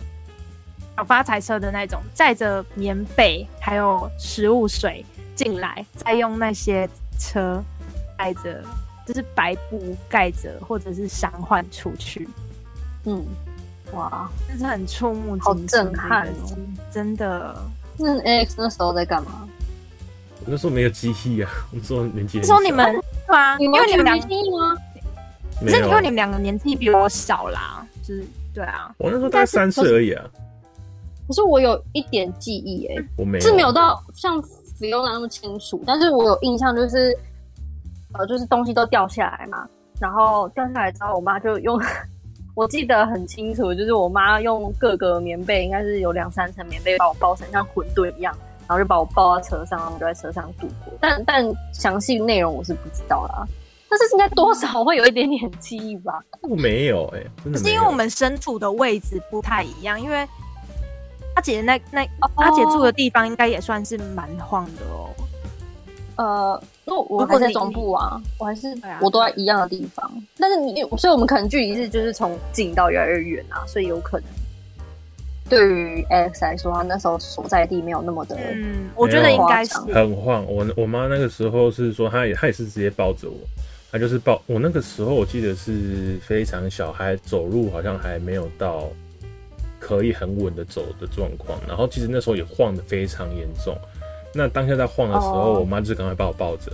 [0.95, 5.03] 小发财车的那种，载着棉被还有食物水
[5.33, 6.87] 进来，再用那些
[7.19, 7.63] 车
[8.15, 8.63] 盖着，
[9.07, 12.29] 就是白布盖着或者是伤患出去。
[13.05, 13.25] 嗯，
[13.93, 16.57] 哇，这是很触目惊心，好震撼哦！
[16.91, 17.59] 真的。
[17.97, 19.47] 那 Alex 那时候在干嘛？
[20.41, 22.41] 我那时候没有机器啊， 我说年纪。
[22.43, 22.93] 说你们。
[23.27, 24.25] 对啊，因为你们两个，
[25.61, 28.93] 可是因为你们两个年纪比我小啦，就是对啊。
[28.97, 30.25] 我那时候大概三岁而已啊。
[31.27, 34.41] 可是我有一点记忆哎、欸，我没有是没有到像
[34.77, 37.17] Fiona 那么清楚，但是我有印象，就是
[38.13, 39.65] 呃，就是东西都掉下来嘛，
[40.01, 41.79] 然后掉下来之后，我妈就用，
[42.53, 48.35] 我记得很清楚，就是我妈用各个棉被，应该是有两三层棉被把我包成像馄饨一样。
[48.71, 50.93] 然后就把我抱到车上，然后就在车上度过。
[51.01, 53.45] 但但详细内容我是不知道啦。
[53.89, 56.23] 但是应该多少会有一点点记忆吧？
[56.43, 57.59] 我没有哎、欸，真的。
[57.59, 60.25] 是因为我们身处的位置不太一样，因为
[61.35, 65.09] 阿姐那那阿姐住的地方应该也算是蛮晃的哦。
[66.15, 70.09] 呃，那我还在中部啊，我还是我都在一样的地方。
[70.37, 74.29] 但是你，所以我们可能距离是就是从近到越来越远啊，所以有可能。
[75.51, 80.45] 对于 Alex 来说，他那时候所在地没有那么的，嗯，我觉得应该是很晃。
[80.47, 83.35] 我我妈那个时候是说，她也她也是直接抱着我，
[83.91, 84.57] 她就是抱我。
[84.57, 88.87] 那个时候我记得是非常小还，走路好像还没有到
[89.77, 91.59] 可以很稳的走的状况。
[91.67, 93.77] 然后其实那时候也晃的非常严重。
[94.33, 96.71] 那当下在晃的时候，我妈就赶快把我抱着。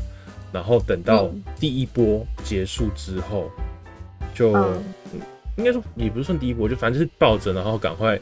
[0.53, 1.27] 然后等到
[1.59, 3.49] 第一波结束之后，
[4.35, 4.51] 就
[5.55, 8.19] 应该说也不是算第一波，就反正就是抱着，然后赶快。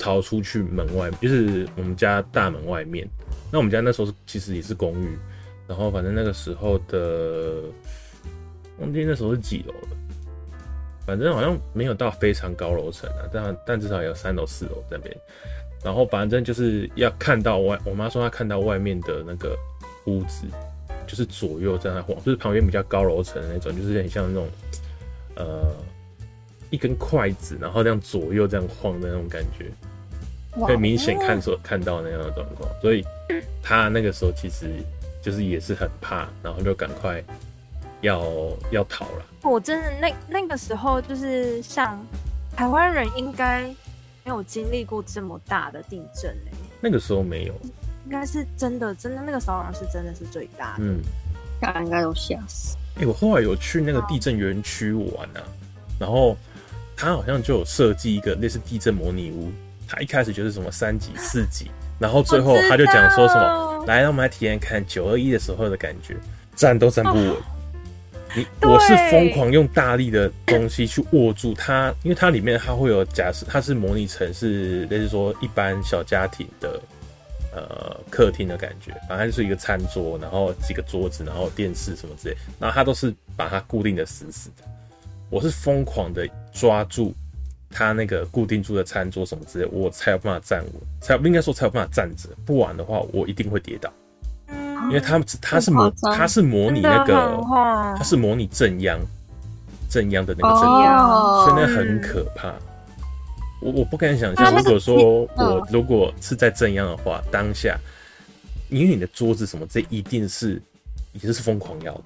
[0.00, 3.06] 逃出去门外，就是我们家大门外面。
[3.52, 5.18] 那我们家那时候是其实也是公寓，
[5.68, 7.62] 然后反正那个时候的，
[8.78, 9.96] 忘记那时候是几楼了，
[11.04, 15.14] 反正好像没有到非常高楼层啊，但但至少也有三楼四楼那边。
[15.84, 19.56] 然后反正就是要看到外，我妈说她看到外面的那个
[20.06, 20.46] 屋子，
[21.06, 24.48] 就是左右在那晃，就是旁边比较高楼层的那种，就是很像那种
[25.36, 25.74] 呃
[26.70, 29.70] 一根筷子，然后这样左右这样晃的那种感觉。
[30.66, 33.04] 可以明显看所看到那样的状况，所以
[33.62, 34.68] 他那个时候其实
[35.22, 37.22] 就是也是很怕，然后就赶快
[38.00, 38.20] 要
[38.72, 39.24] 要逃了。
[39.42, 42.04] 我真的那那个时候就是像
[42.56, 43.62] 台湾人应该
[44.24, 46.52] 没有经历过这么大的地震欸。
[46.80, 47.54] 那个时候没有，
[48.04, 51.00] 应该是真的，真的那个时候好像是真的是最大的，嗯，
[51.60, 52.76] 大家应该都吓死。
[52.96, 55.46] 哎、欸，我后来有去那个地震园区玩啊，
[55.96, 56.36] 然后
[57.00, 59.50] 他好像就有设计一个类似地震模拟屋，
[59.88, 66.14] 他一开始就是什么三级、四级，然后最后他就讲说什么，来，让我们来体验看九二一的时候的感觉，
[66.54, 67.30] 站都站不稳。
[67.30, 67.36] 哦
[68.36, 76.80] 你我是疯狂用大力的东西去握住它，因为它里面它会有假设，它是模拟成是类似说一般小家庭的
[77.52, 84.62] 呃客厅的感觉，反正就是一个餐桌，然后几个桌子，然后电视什么之类，然后它都是把它固定的死死的。
[85.30, 87.14] 我是疯狂的抓住
[87.70, 93.90] 他那个固定住的餐桌什么之类，我才有办法站稳，才应该说才有办法站着，不然的话我一定会跌倒。
[94.88, 97.38] 因为他们他是模他是模拟那个
[97.96, 98.98] 他是模拟震央
[99.88, 102.52] 震央的那个震央，所以那很可怕。
[103.60, 107.78] 我我不敢想象，如果说我如果是在震央的话，当下
[108.70, 110.60] 因为你的桌子什么，这一定是
[111.12, 112.04] 已经是疯狂要的，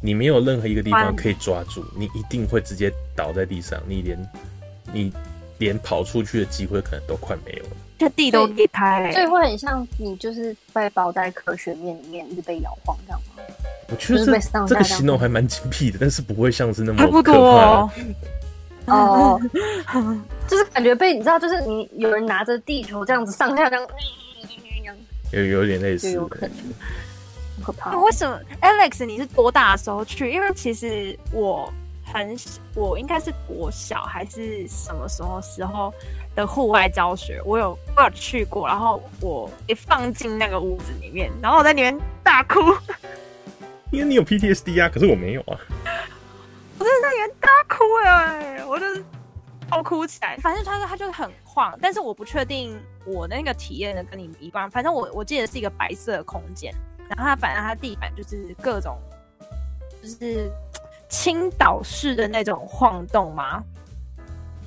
[0.00, 4.30] 你没有任何一个地方可以抓住，你一定会直接倒在地上，你连
[4.92, 5.12] 你
[5.58, 7.70] 连跑出去的机会可能都快没有了。
[7.98, 13.42] 这地都裂开，所以会很像你就是被包在科学面里面，一直被摇晃这样吗？
[13.90, 17.12] 我觉得这这个形容还蛮精辟的，但是不会像是那么可怕。
[17.12, 17.90] 不多
[18.86, 19.38] 哦，
[19.92, 23.86] 哦就是感觉被你知道，就是你有人拿着地球这样子上下这样，
[25.32, 26.50] 有有点类似，有可能
[27.60, 27.96] 可怕。
[27.98, 30.30] 为什么 Alex 你是多大的时候去？
[30.30, 31.72] 因为其实我
[32.04, 32.36] 很
[32.74, 35.92] 我应该是国小还是什么时候时候。
[36.36, 42.60] 的户外教学，我有我有去过，然后我一放进那个屋子里面，然后我在里面大哭，
[43.90, 45.58] 因为你有 PTSD 啊，可是我没有啊，
[46.78, 49.04] 我真的在里面大哭哎、欸，我就是
[49.68, 50.36] 爆哭起来。
[50.36, 54.70] 反正他说他就是很晃，但是我不确定我那个体验的跟你一般。
[54.70, 56.72] 反正我我记得是一个白色的空间，
[57.10, 58.96] 然后它反正它地板就是各种
[60.02, 60.50] 就是
[61.08, 63.62] 倾倒式的那种晃动嘛。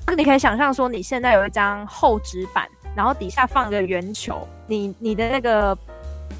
[0.06, 5.78] 那你可以想象说，你现在有一张厚纸板，然后底下放个圆球，你你的那个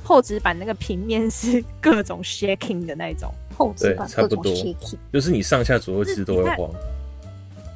[0.04, 4.44] 厚纸板那个平面是各种 shaking 的那种厚纸板，差不多，
[5.14, 6.70] 就是你上下左右其实都会晃。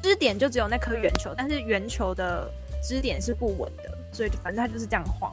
[0.02, 2.48] 支点就只有那颗圆球，但是圆球的
[2.82, 5.32] 支点是不稳的，所以反正它就是这样晃。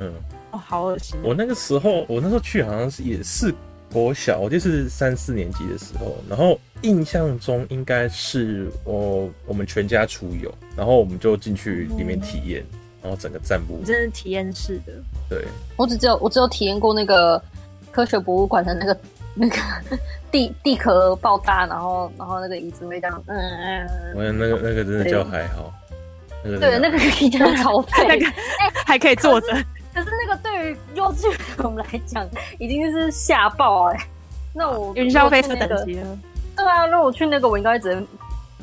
[0.00, 0.12] 嗯，
[0.50, 1.18] 哦，好恶心。
[1.22, 3.54] 我那个时候，我那时候去好像是也是。
[3.92, 14.92] 国小，我就是三四年级的时候，然后印象中应该是我我们全家出游，然后我们就进去里面体验，嗯、然后整个站不稳，真是体验式的。
[15.28, 15.44] 对，
[15.76, 17.42] 我只只有我只有体验过那个
[17.90, 18.96] 科学博物馆的那个
[19.34, 19.56] 那个
[20.30, 25.74] 地地壳爆炸，然后然后那个椅子会这样，嗯嗯，我那个那个真的叫还好，
[26.44, 29.48] 对，那个、对那个可以叫超废，那个哎 还可以坐着。
[29.92, 34.06] 可是那个对于幼稚园我们来讲，已经是吓爆哎、欸。
[34.54, 36.18] 那我云霄飞车等级了。
[36.56, 38.06] 对啊，如果我去那个，我应该只能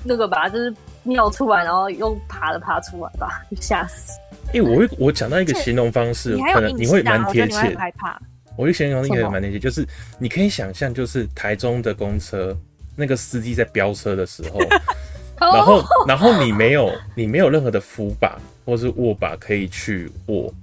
[0.04, 4.20] 那个吧，就是尿出来，然后又爬了爬出来吧，吓死。
[4.48, 7.76] 哎、欸，我会我讲到一个形容方式，可能你会蛮贴切。
[7.78, 8.20] 害怕。
[8.56, 9.88] 我会形容一个蛮贴切，就是
[10.20, 12.58] 你可以想象，就是台中的公车
[12.96, 14.60] 那个司机在飙车的时候，
[15.40, 20.54] 然后然后你没有你没有任何的扶把或是握把可以去握。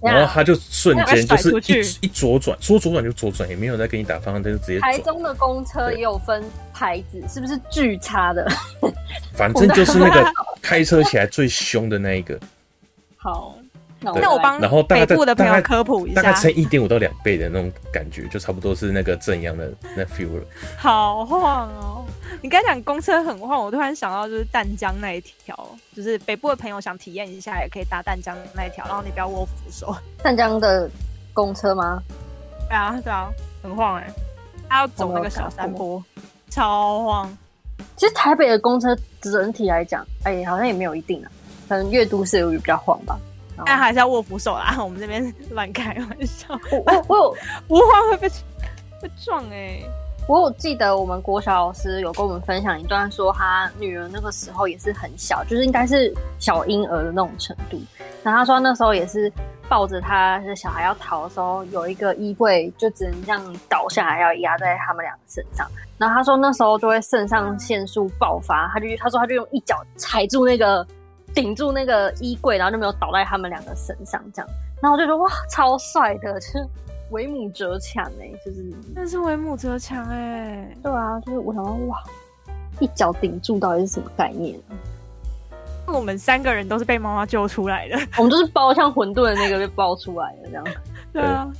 [0.00, 1.50] 然后他就瞬间就是
[2.00, 4.78] 一一左转，说左转就左转，也没有再给你打方向灯，就直接。
[4.78, 8.46] 台中的公车也有分牌子，是不是巨差的？
[9.34, 10.24] 反正就是那个
[10.62, 12.38] 开车起来最凶的那一个。
[13.16, 13.58] 好，
[14.00, 20.44] 那我帮然后北部的朋友科普一下，大概乘一点五到两倍的那种感觉，就差不多是那个正阳的那 feel 了。
[20.76, 21.97] 好晃哦。
[22.42, 25.56] 你刚讲公车很晃，我突然想到就是淡江那一条，
[25.94, 29.94] 就是北部的朋友想体验一下，也可以搭淡江那一条，然后你不要握扶手。
[30.22, 30.88] 淡江的
[31.32, 32.00] 公车吗？
[32.68, 33.28] 对啊，对啊，
[33.62, 34.14] 很晃哎、欸，
[34.68, 36.02] 他要走那个小山坡，
[36.48, 37.36] 超晃。
[37.96, 41.30] 其实台北的公车整体来讲，哎、欸，好像也没有一定啊，
[41.68, 43.18] 可能越都市有比较晃吧。
[43.66, 46.46] 但还是要握扶手啦， 我们这边乱开玩笑。
[46.70, 47.36] 我我我有
[47.66, 48.28] 不晃会被
[49.02, 49.90] 被撞哎、欸。
[50.28, 57.80] 我有记得我们国小老师有跟我们分享一段，说他女儿那个时候也是很小，就是应该是小婴儿的那种程度。
[58.22, 59.32] 然后他说那时候也是
[59.70, 65.66] 抱着他的小孩要逃的时候，有一个衣柜就只能这样倒下来，要压在他们两个身上。
[65.96, 70.86] 然后他说那时候就会肾上腺素爆发，他就他说他就用一脚踩住那个
[71.34, 74.50] 顶住那个衣柜，然后就没有倒在他们两个身上这样。
[74.82, 76.68] 然后我就说哇，超帅的，就是。
[77.10, 82.02] 为母则强哎，就是那是为母则强哎，对啊，就是我想到哇，
[82.80, 84.58] 一脚顶住到底是什么概念？
[85.86, 90.64] 我们三个人都是被妈妈救出来的，我们就是包像馄饨的那个被包出来的这样。
[91.10, 91.50] 对啊，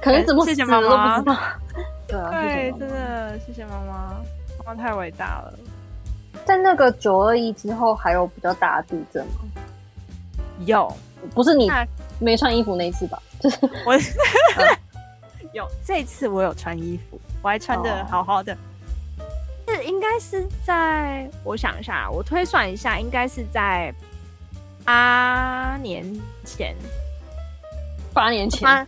[0.00, 1.36] 可能怎么死的都不知道。
[2.06, 4.22] 对啊，对，真的谢谢妈妈，
[4.64, 5.52] 妈妈太伟大了。
[6.44, 9.32] 在那个九二一之后，还有比较大的地震吗？
[10.64, 10.92] 有，
[11.34, 11.68] 不是你
[12.20, 13.20] 没穿衣服那一次吧？
[13.40, 13.94] 就 是我
[15.52, 18.56] 有这次我有穿衣服，我还穿的好好的。
[19.66, 19.84] 是、oh.
[19.86, 23.92] 应该是在我想一下，我推算一下，应该是在
[24.84, 26.04] 八年
[26.44, 26.76] 前，
[28.12, 28.86] 八年前，八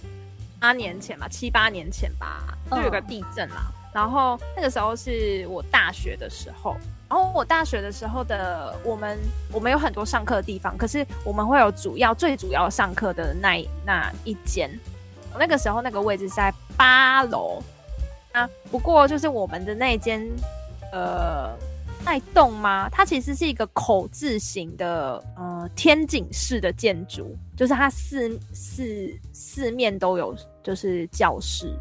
[0.60, 3.64] 八年前吧，七八年前吧，就有个地震啦。
[3.64, 3.96] Oh.
[3.96, 6.76] 然后那个时候是我大学的时候。
[7.12, 9.18] 然后我大学的时候的我们，
[9.52, 14.70] 我们有很多上课的地方，可是我们会有主要最主要上课的那那一间。
[15.38, 17.62] 那个时候那个位置是在八楼
[18.32, 20.26] 啊，不过就是我们的那间
[20.90, 21.54] 呃
[22.02, 22.88] 那栋吗？
[22.88, 31.76] 它其实是一个口字形的呃天井式的建筑，就是它四四四面都有就是教室。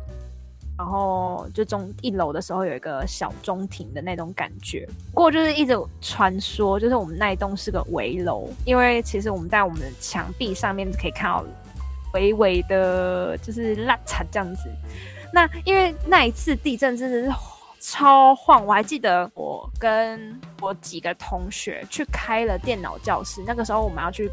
[0.82, 11.46] 然后就中一楼的时候有一个小中庭的那种感觉，不过就是一直传说，就是我们那一栋是个围楼，因为其实我们在我们的墙壁上面可以看到
[12.16, 14.72] 微微的，就是烂惨这样子。
[15.32, 17.32] 那因为那一次地震真的是
[17.80, 24.28] 超晃，我还记得我跟我几个同学去开了电脑教室，那个时候我们要去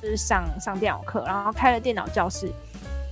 [0.00, 2.50] 就是上上电脑课，然后开了电脑教室。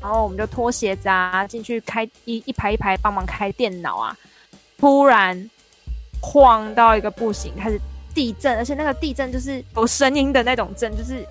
[0.02, 4.16] 然后我们就脱鞋子啊，进去开一一排一排帮忙开电脑啊，
[4.76, 5.48] 突然
[6.20, 7.80] 晃到一个不行，开始
[8.12, 11.24] 地震，而且那个地震就是有声音的那种震，就是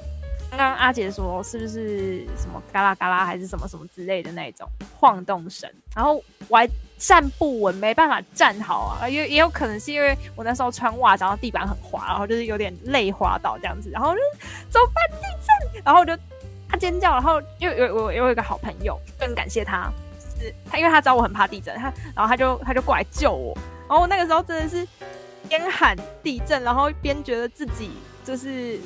[0.50, 4.66] 刚刚阿杰说是不是什么嘎啦嘎啦还是什么什么之类的那种
[4.98, 6.66] 晃动声，然后我还
[6.98, 14.22] 站不稳，没办法站好啊，也也有可能是因为我那时候穿袜子，然后地板很滑，然后就是有点累滑倒这样子，然后就
[14.70, 15.28] 怎么办地
[15.74, 16.18] 震，然后我就。
[16.72, 19.92] 他尖叫，然后又有我有一个好朋友，更感谢他，
[20.40, 23.54] 是他，因为他知道我很怕地震，他然后他就他就过来救我，
[23.90, 24.88] 然后我那个时候真的是
[25.50, 27.92] 边喊地震，然后边觉得自己
[28.24, 28.80] 就是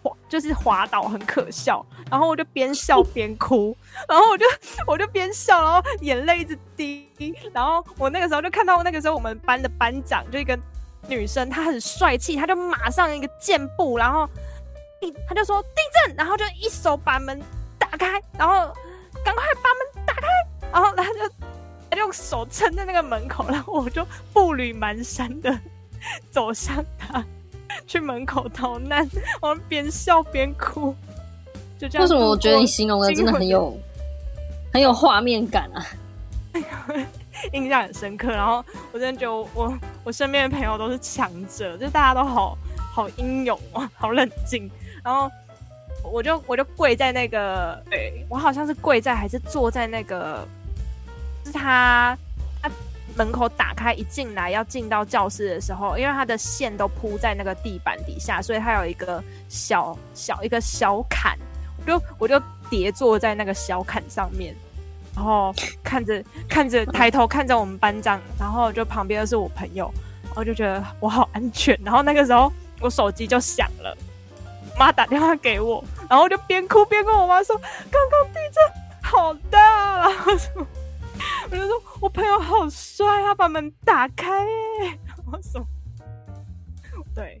[0.00, 3.76] 滑就是滑倒很可笑，然后我就边笑边哭，
[4.08, 4.46] 然后我就
[4.86, 7.08] 我就边笑，然后眼泪一直滴，
[7.52, 10.56] 然后我那个时候就看到那个时候我们班的班长就一个
[11.08, 14.28] 女生，她很帅气，她就马上一个箭步，然后。
[15.28, 17.40] 他就说地震，然后就一手把门
[17.78, 18.54] 打开，然后
[19.24, 20.26] 赶快把门打开，
[20.72, 21.28] 然后他就
[21.90, 25.58] 他就用手撑在那个门口，然后我就步履蹒跚的
[26.30, 27.24] 走向他，
[27.86, 29.08] 去门口逃难，
[29.40, 30.94] 我们边笑边哭，
[31.78, 32.02] 就这样。
[32.02, 33.78] 为什么我觉得你形容的真的很有
[34.72, 35.86] 很有画面感啊？
[37.52, 38.32] 印象很深刻。
[38.32, 42.58] 然后我真的觉得我我，身边的朋友都是强者，就大家都好
[42.92, 44.68] 好英勇啊，好冷静。
[45.04, 45.30] 然后
[46.04, 50.46] 我就我就跪在那个，对，我好像是跪在还是坐在那个，
[51.44, 52.16] 就是他
[52.62, 52.70] 他
[53.16, 61.36] 门口打开一进来要进到教室的时候，因为他的线都铺在那个地板底下，所以他有一个小小一个小坎，
[61.78, 62.40] 我就我就
[62.70, 64.54] 叠坐在那个小坎上面，
[65.16, 69.92] 然后看着看着抬头看着我们班长，然后就旁边的是我朋友，
[70.26, 73.96] 然后就觉得我好安全，然后那个时候我手机就响了。
[74.78, 77.56] 妈打电话给我，然后就边哭边跟我妈说
[77.90, 80.66] ：“刚刚地震好大。”然后说
[81.50, 84.26] ：“我就说我朋友好帅，他把门打开。”
[85.04, 85.66] 然后说
[87.14, 87.40] ：“对，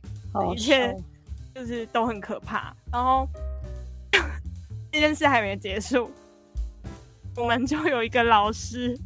[0.52, 0.94] 一切
[1.54, 3.28] 就是都很可怕。”然后
[4.90, 6.10] 这件事还没结束，
[7.36, 8.98] 我们就有一个老师，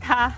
[0.00, 0.32] 他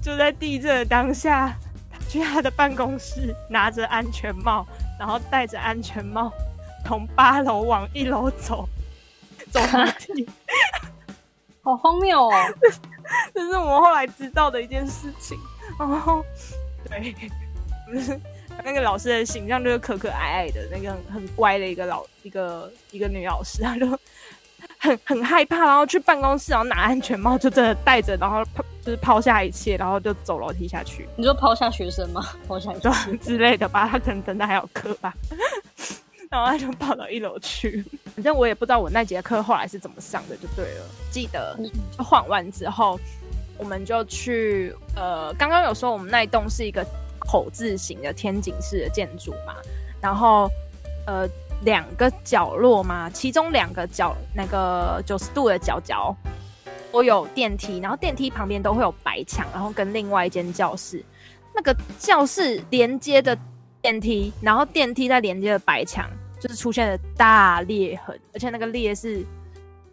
[0.00, 1.54] 就在地震的当下，
[1.90, 4.66] 他去他的办公室拿着安全帽。
[4.98, 6.32] 然后戴着安全帽，
[6.86, 8.68] 从八楼往一楼走，
[9.52, 10.28] 走楼梯，
[11.62, 12.32] 好荒谬哦！
[13.34, 15.38] 这是我们后来知道的一件事情。
[15.78, 16.24] 然后，
[16.88, 17.14] 对，
[17.92, 18.18] 就是
[18.64, 23.86] 那个老师的形象就是可可爱爱的那个很，很乖的一个老一个一个女老师，她就
[24.78, 28.42] 很很害怕，然后去办公室，然后拿安全帽就真的戴着，然后
[28.88, 31.06] 就是抛下一切，然后就走楼梯下去。
[31.14, 32.26] 你说抛下学生吗？
[32.48, 35.12] 抛下就之类的吧，他可能等他还有课吧。
[36.30, 37.84] 然后他就跑到一楼去。
[38.14, 40.86] 反正我也不知道我那节课后来是怎么上的，就对了。
[41.10, 41.54] 记得
[41.98, 42.98] 晃完之后，
[43.58, 46.82] 我们就去呃，刚刚有说我们那一栋是一个
[47.18, 49.54] 口字形的天井式的建筑嘛，
[50.00, 50.50] 然后
[51.06, 51.28] 呃
[51.60, 56.16] 两个角落嘛，其中两个角那个九十度的角角。
[56.90, 61.04] 我有电梯，然后电梯旁边都会有白墙，然后跟另外一间教室，
[61.54, 63.36] 那个教室连接的
[63.82, 66.08] 电梯，然后电梯再连接的白墙，
[66.40, 69.24] 就是出现了大裂痕，而且那个裂是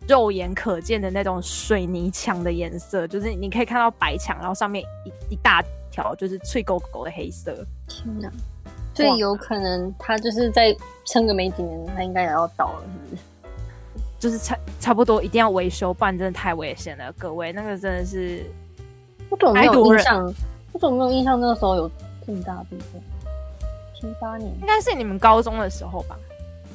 [0.07, 7.53] 肉眼可见的那种水泥墙的颜色，就是你可以看到白墙，然后上面一一大条就是脆狗狗的黑色。
[7.87, 8.31] 天哪！
[8.93, 10.73] 所以有可能他就是在
[11.05, 13.21] 撑个没几年，他应该也要倒了，是不是？
[14.25, 17.13] 就是差差不多一定要维修，不然真的太危险了。
[17.13, 18.43] 各位，那个真的是，
[19.29, 20.33] 我怎么没有印象？
[20.71, 21.39] 我怎么没有印象？
[21.39, 21.91] 那个时候有
[22.25, 22.99] 这么大地震？
[23.93, 26.15] 七八年，应该是你们高中的时候吧？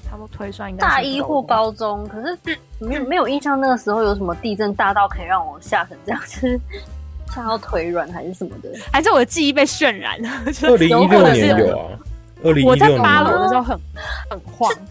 [0.09, 2.07] 差不多推算应该大一或高中。
[2.07, 2.38] 可是
[2.78, 6.61] 没有没有印象，那个时候有什么地震大到可以让我吓成这样子，
[7.34, 8.70] 吓到腿软还是什么的？
[8.92, 10.30] 还是我的记忆被渲染了？
[10.62, 11.98] 二零一六年有啊。
[12.64, 13.76] 我在八楼的时候很
[14.30, 14.82] 很慌，哎、欸，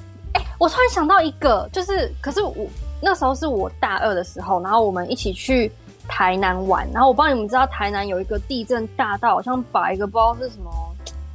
[0.60, 2.54] 我突然想到一个，就是可是我
[3.02, 5.72] 那时候是我大二的时候，然后我们一起去
[6.06, 10.70] 台南玩，然后我不知道你们知道台南有一个地震大到，好像把一个不知道是什么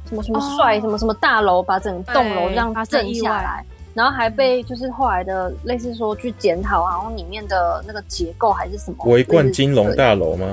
[0.07, 3.65] 什么什么帅、哦、什么什么大楼，把整栋楼这样震下来，
[3.95, 10.45] 然后还被就是后来的类似说去检讨，然后里面的那个结构还是什么围冠金融大楼吗？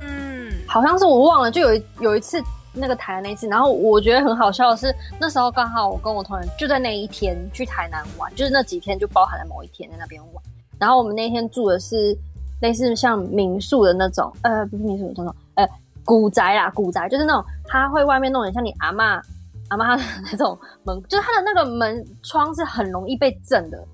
[0.00, 2.40] 嗯，好像是我忘了，就有一有一次。
[2.72, 10.44] 那个台南那次，然后我觉得很好笑的是，那时候刚好我跟我同学就在那一天去台南玩，就是那几天就包含了某一天在那边玩。
[10.78, 12.16] 然后我们那天住的是
[12.60, 15.68] 类似像民宿的那种，呃，不是民宿的那种，呃，
[16.04, 19.20] 古宅啦，古宅就是那种他会外面弄点像你阿妈
[19.68, 23.84] 阿妈的那种门，就是他的那个门窗是很容易被震的，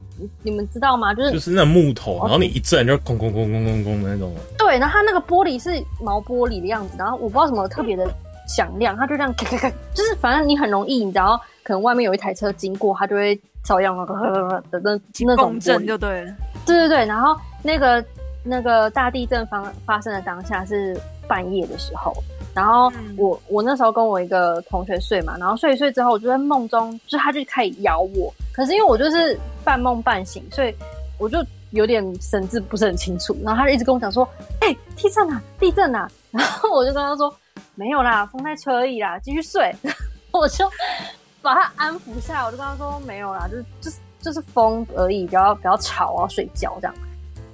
[0.42, 1.14] 你们知道吗？
[1.14, 4.32] 就是就是那木头，然后你一震就哐哐哐哐哐哐的那种。
[4.58, 8.06] 对，然后它那个玻璃是毛玻璃的样子，然后我不知道什么特别的。
[8.46, 16.34] 响亮，它就这样咔咔咔，就是反正你很容易，你知道，可能外面有一台车经过，它就会照样那个的那那种震就对了。
[16.64, 18.04] 对对对，然后那个
[18.44, 22.12] 那个大地震发发生的当下是半夜的时候，
[22.54, 30.74] 然后我、嗯、我那时候跟我一个同学睡嘛，然后睡一睡之后，我就在梦中，就他就开始咬我，可是因为我就是半梦半醒，所以
[31.18, 34.28] 我就有点神志不是很清楚，然后他就一直跟我讲说
[34.62, 37.34] ：“哎、欸，地震啊，地震啊！”然后我就跟他说。
[37.74, 39.74] 没有啦，风太吹而已啦，继续睡。
[40.32, 40.68] 我就
[41.40, 46.94] 把他安抚下来，我就跟他说没有啦，就是就是就是风而已，不要不要吵啊，睡觉这样。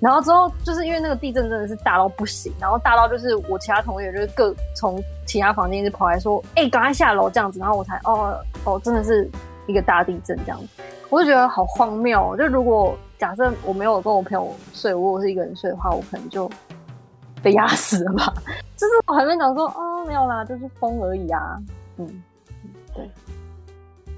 [0.00, 7.60] 然后之后就是因为那个地震真的是大到不行，然后大到就是我其他同学就是各从其他房间就跑来说，哎、欸，赶快下楼这样子。
[7.60, 9.30] 然后我才哦哦，真的是
[9.68, 12.36] 一个大地震这样子，我就觉得好荒谬。
[12.36, 16.50] 就如果假设我没有跟我朋友睡，如果我是一个人睡的话，我可能就。
[17.42, 18.32] 被压死了吧？
[18.76, 21.58] 就是我还没讲说哦，没有啦，就是风而已啊。
[21.98, 22.22] 嗯，
[22.94, 23.04] 对。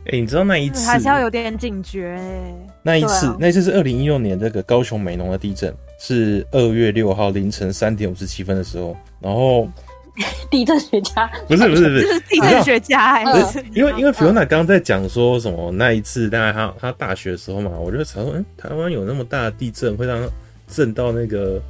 [0.06, 2.54] 哎、欸，你知道那一次还是要有点警觉、欸。
[2.82, 8.94] 那一次，啊、那一次是二零一六年这个高雄美浓的地震，是二月六号凌晨三点五十七分的时候。
[9.18, 9.66] 然后，
[10.50, 13.24] 地震学家不是不是不是，就是地震学家、欸。
[13.24, 20.28] 不是，因为因为 Fiona 刚刚在讲说什么那一次，大概他他大学的时候嘛，我就想说，嗯，台湾有那么大的地震，会让他
[20.68, 21.60] 震到那个。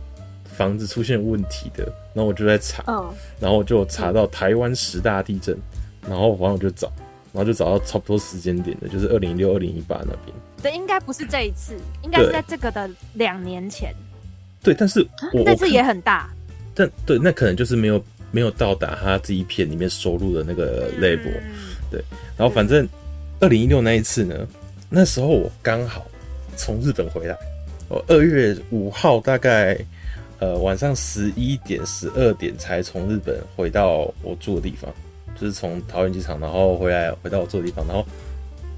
[0.56, 1.84] 房子出现问题的，
[2.14, 5.54] 然后我就在查，嗯、然后我就查到台湾十大地震，
[6.02, 6.90] 嗯、然后完我就找，
[7.32, 10.34] 然后就找到差不多时间点的，就是二零一六、二零一八那边。
[10.62, 13.92] 对，应该不是这一次，应该是在这个的两年前。
[14.62, 16.30] 对，但是我那次也很大，
[16.74, 21.52] 但对，那可能就是没有没有到达他这一片里面收录的那个 level、嗯。
[21.90, 22.02] 对，
[22.36, 22.88] 然后反正
[23.40, 24.34] 二零一六那一次呢，
[24.88, 26.06] 那时候我刚好
[26.56, 27.36] 从日本回来，
[27.88, 29.76] 我二月五号大概。
[30.44, 34.92] 呃，晚上十一点、十二点才从日本回到我住的地方，
[35.34, 38.04] 就是从桃园机场，然后回来回到我住的地方，然后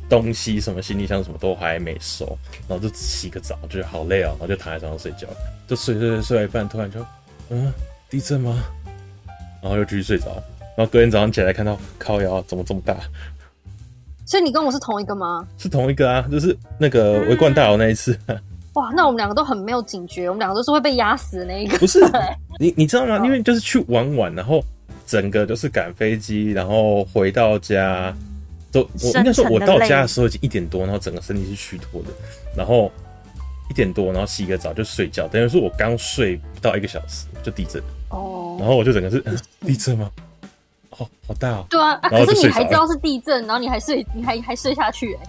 [0.08, 2.38] 东西什么行李箱什么都还没收，
[2.68, 5.26] 然后就洗个澡，觉得好累哦，然后就躺在床上睡觉，
[5.66, 7.04] 就睡睡睡睡一半，突然就
[7.50, 7.72] 嗯，
[8.08, 8.62] 地震吗？
[9.60, 10.40] 然后又继续睡着，
[10.76, 12.96] 然后隔天早上起来看到靠腰怎么这么大？
[14.24, 15.44] 所以你跟我是同一个吗？
[15.58, 18.16] 是同一个啊，就是那个维冠大楼那一次。
[18.76, 21.78] 嗯哇，那我们两个都很没有警觉，我们两个都是会被压死的那一个。
[21.78, 22.00] 不是，
[22.60, 23.24] 你你知道吗？
[23.24, 24.62] 因为就是去玩玩，然后
[25.06, 28.14] 整个都是赶飞机，然后回到家
[28.70, 32.08] 都，我应该说，我到家的时候已经一点多，然后整个身体是虚脱的，
[32.54, 32.92] 然后
[33.70, 40.10] 一点多，然后洗个澡就睡觉，等于说我刚睡不到一个小时就地震哦，然后我就整个是、嗯、地震吗？
[40.90, 41.66] 哦，好大哦。
[41.70, 45.20] 对啊，啊可是你还知道是地震，然后你还睡，你还还睡下去哎。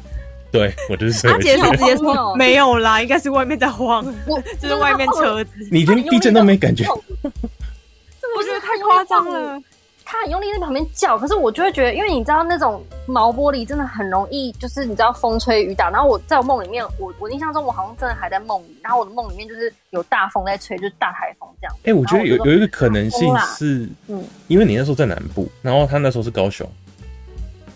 [0.52, 9.62] 对，我就是阿杰直接说没有啦，应该是外面在晃，我 就是外面车子，你连地震都没感觉，我觉得太夸张了。
[10.10, 15.89] 他很用力在旁边叫，可是我就会觉得，因为你知道那种毛玻璃真的很容易，就是你知道风吹雨打。
[15.89, 21.76] 然后我在我梦里面，我我印象中我好像真的还在梦里，然后我的梦里面就是有大风在吹，就是大台风这样。
[21.80, 26.66] 哎、欸，我觉得有有一个可能性是，嗯，因为你那时候在南部，然后他那时候是高雄。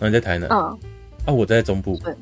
[0.00, 0.78] 后你在台南，嗯，
[1.26, 2.14] 啊，我在中部，对，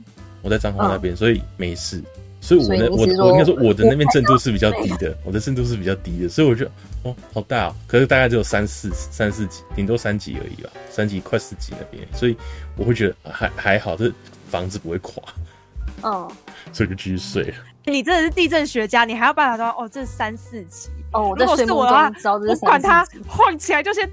[0.42, 2.02] 我在彰化那边，嗯，所以没事。
[2.42, 6.70] 所以我的我我应该说我的那边震度是比较 低的，我的震度是比较低的，所以我觉得
[7.02, 12.34] 哦好大哦，可是大概只有三四三四级，顶多三级而已吧，三级快四级那边，所以
[12.78, 14.10] 我会觉得还还好，这
[14.48, 15.22] 房子不会垮，
[16.02, 16.26] 嗯，
[16.72, 17.54] 所以就继续睡了。
[17.84, 24.10] 你真的是地震学家，你还要办法说哦这是三四级哦，如果是我的话，我管它晃起来就先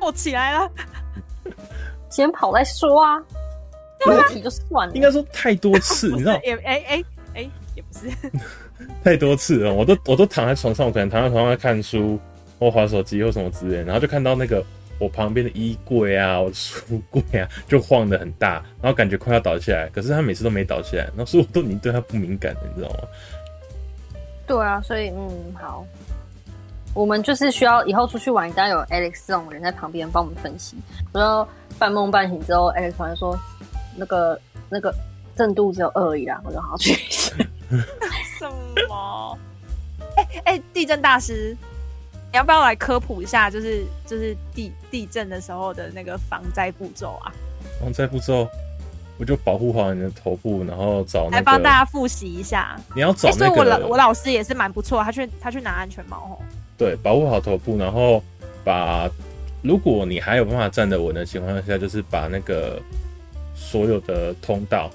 [0.00, 0.70] 坐起来了，
[2.08, 3.22] 先跑再说啊，
[4.06, 6.34] 裸体就算了，应该说太多次，你知道？
[6.44, 7.04] 哎哎哎。
[7.34, 8.10] 哎，也不是
[9.04, 12.18] 太多次了，我都我都躺在床上，我可能躺在床上在看书
[12.58, 14.64] 或滑手机或什么之类，然后就看到那个
[14.98, 23.08] 我旁边的衣柜啊，我的书柜啊， 就晃得很大，然后感觉快要倒下来，可是他每次都没倒下来，然后所以我都已经对他不敏感了，你知道吗？
[24.46, 25.86] 对啊，所以嗯，好，
[26.94, 30.76] 我们就是需要以后出去玩，一定要有 Alex 这种人在旁边帮我们分析。
[31.12, 31.46] 然后
[31.78, 33.38] 半梦半醒之后，Alex 突然说
[33.98, 34.40] 那个
[34.70, 34.94] 那个。
[35.38, 37.32] 震度只有二而已啦，我就好好去一次。
[38.40, 38.50] 什
[38.88, 39.38] 么？
[40.16, 41.56] 哎、欸、哎、欸，地震大师，
[42.32, 43.48] 你要不要来科普一下？
[43.48, 47.30] 就是就是地地震的时候的那个防灾步骤啊？
[47.80, 48.48] 防灾步骤，
[49.16, 52.76] 我就保护好你的头部，然后找、那个、来帮大家复习一下。
[52.92, 56.42] 你要找、那个欸、所以我老我老师也是蛮不错，他去他去拿安全帽哦。
[56.76, 58.20] 对，保护好头部，然后
[58.64, 59.08] 把
[59.62, 62.82] 如果你还有办法站得稳的情况下，就是把那个
[63.58, 64.90] 所有的通道。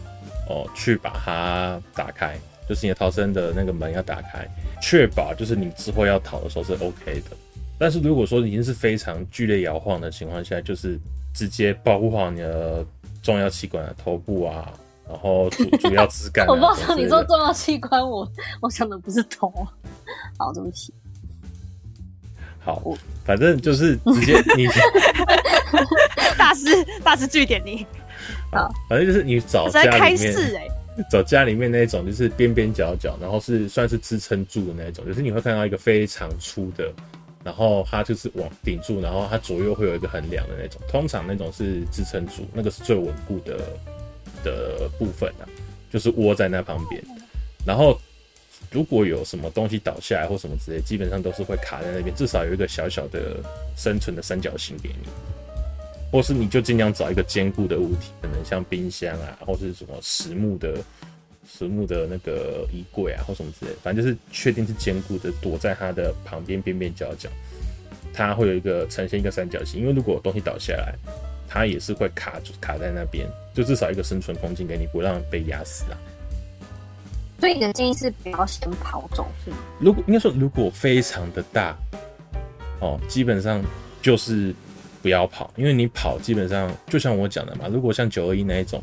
[0.50, 2.38] 哦，去把它打开，
[2.68, 4.46] 就是你的逃生的那个门要打开，
[4.82, 7.38] 确保就是你之后要逃的时候是 OK 的。
[7.80, 11.00] 但是如果说已经是非常剧烈摇晃的情况下，就是
[11.34, 12.86] 直接保护好你的
[13.22, 14.70] 重要器官的头部啊，
[15.08, 16.52] 然后主 主要枝干、啊。
[16.52, 19.50] 我不知道你说重要器官，我我想的不是头。
[20.38, 20.94] 好，对不起。
[22.60, 22.84] 好，
[23.24, 24.68] 反正就是直接你
[26.38, 26.68] 大师
[27.02, 27.88] 大师据点你。
[28.54, 30.72] 好，反正就是你找家里面，欸、
[31.10, 36.92] 找家里面那种，就是边边角角，然后是算是支撑住的那种，就是你会看到一个非常粗的，
[37.44, 43.58] 然后它就是往顶住，然后它左右会有一个横梁的那种，通常那种是支撑住，那个是最稳固的
[44.44, 45.50] 的部分啊，
[45.92, 47.02] 就是窝在那旁边，
[47.66, 48.00] 然后
[48.72, 53.38] 如果有什么东西倒下来或什么之类，基本上都是会卡在那边，至少有一个小小的
[53.76, 55.10] 生存的三角形给你。
[56.14, 60.78] 或是你就尽量找一个坚固的物体，可能像冰箱啊，或是什么实木的、
[61.52, 67.28] 实木的那个衣柜啊，或什么之类的，反正就是确定是坚固的，躲在它的旁边边边角角，
[68.14, 69.82] 它会有一个呈现一个三角形。
[69.82, 70.94] 因为如果东西倒下来，
[71.50, 75.98] 它也是会卡住卡在那边，就至少一个生存空间给你，不让被压死啊。
[77.40, 79.58] 所以你的建议是不要先跑走，是吗？
[79.80, 81.76] 如果应该说如果非常的大，
[82.82, 83.60] 哦，基本上
[84.00, 84.54] 就是。
[85.04, 87.68] 不要跑，因为你跑基本上就像我讲的嘛。
[87.68, 88.82] 如果像九二一那一种，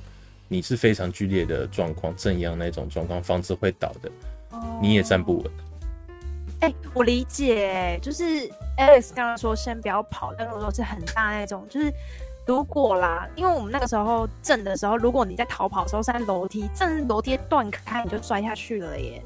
[0.48, 4.10] 你是非常剧烈的状况，震央那种状况，房子会倒的，
[4.82, 5.50] 你也站不稳。
[6.60, 8.22] 哎、欸，我理解，就是
[8.76, 11.90] Alex 刚刚说先不要跑，但是如果是很大那种，就是
[12.46, 19.22] 如果啦，因为我们那个时候震的时候，如果你在逃跑的时候是在楼梯，震楼梯断开，你就摔下去了耶。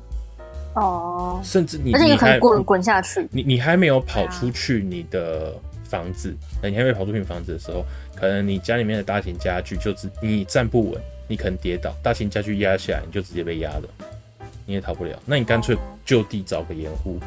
[0.77, 5.53] 哦，甚至你而且你可能滚滚下去，你你还没有跑出去，你的。
[5.95, 7.85] 房子，那你还没跑出去房子的时候，
[8.17, 13.89] 可能你家里面的大型家具就只你站不稳，你可能跌倒，大型家具压下来，你就直接被压了，
[14.67, 15.17] 你也逃不了。
[15.25, 17.21] 那你干脆就地找个掩护，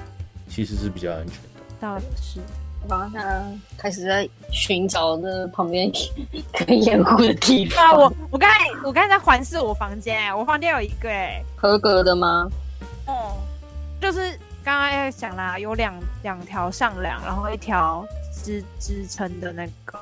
[0.49, 1.61] 其实是比较安全的。
[1.79, 2.41] 倒也是，
[2.83, 5.89] 我刚刚开始在寻找那旁边
[6.51, 7.85] 可以掩护的地方。
[7.85, 12.49] 啊，我我刚才我刚才在环视我房间，我房间有一个哎，合格的吗？
[13.05, 18.05] 哦、嗯，就是刚刚在讲啦，有两两条上梁，然后一条。
[18.43, 19.99] 支支撑的那个，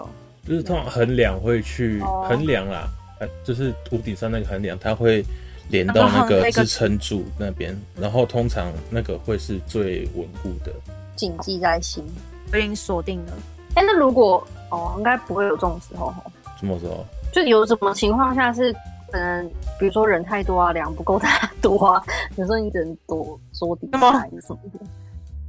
[0.48, 2.88] 就是通常横梁会去横梁啦，
[3.20, 5.24] 呃，就是屋顶上那个横梁，它会
[5.70, 10.72] 连到那个支撑柱那边，然后通常那个会是最稳固的，
[11.16, 12.04] 谨记在心，
[12.52, 13.34] 我已经锁定了。
[13.76, 16.24] 哎、欸，那如果哦，应该不会有这种时候哈？
[16.60, 17.06] 什么时候？
[17.34, 18.72] 就有什么情况下是
[19.12, 19.46] 可能，
[19.80, 22.02] 比如说人太多啊，梁不够大多啊，
[22.38, 24.80] 有时候你只能躲桌底下还是什么的。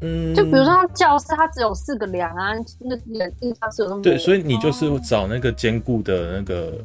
[0.07, 6.79] 嗯，就比如说教室，它只有四个梁啊，那人地上是有那么多对，所以你就是找那个坚固的那个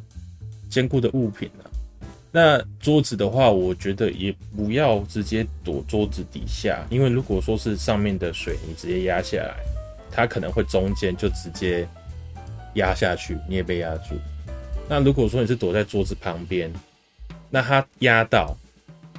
[0.68, 1.70] 坚固的物品啊。
[2.32, 9.54] 那桌子的话，我觉得也不要直接躲桌子底下，因为如果说是上面的水，你直接压下来，
[10.10, 11.86] 它可能会中间就直接
[12.74, 14.16] 压下去，你也被压住。
[14.88, 16.72] 那如果说你是躲在桌子旁边，
[17.50, 18.56] 那它压到。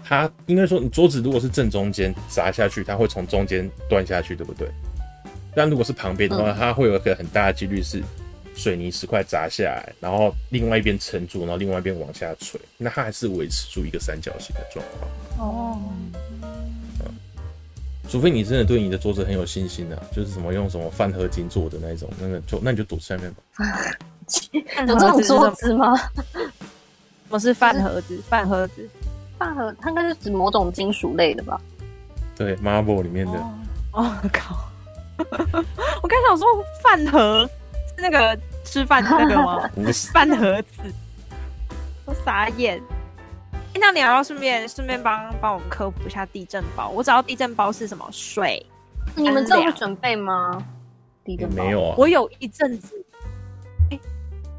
[0.04, 4.68] 它应该说，你桌子如果是正中间砸下去，它会从中间断下去，对不对？
[5.56, 8.04] 但如果是旁边的话，它会有一个很大的几率是
[8.56, 15.48] 水泥石块砸下来，然后另外一边撑住，然后另外一边往下垂，那它还是维持住一个三角形的状况。
[15.48, 15.80] 哦。
[18.10, 23.42] 除非你真的对你的桌子很有信心啊，就是什么用什么饭合金做的那种，那个就那你就躲下面吧。
[24.86, 25.94] 有这种桌子吗？
[27.30, 28.88] 我是饭盒子，饭盒子，
[29.44, 31.60] 饭盒，它应该是指某种金属类的吧？
[32.36, 33.34] 对，Marble 里面的。
[33.92, 34.70] 哦 靠！
[36.02, 36.48] 我刚想说
[36.82, 37.48] 饭盒
[37.96, 39.68] 是那个吃饭的那个吗？
[39.76, 40.82] 不是饭盒子，
[42.06, 42.82] 我傻眼。
[43.76, 46.90] 那你要顺便顺便帮帮我们科普一下地震包。
[46.90, 48.66] 我知道地震包是什么水，
[49.16, 50.64] 你们这会准备吗？
[51.24, 52.96] 地震包没有啊，我有一阵子，
[53.92, 54.00] 哎、欸，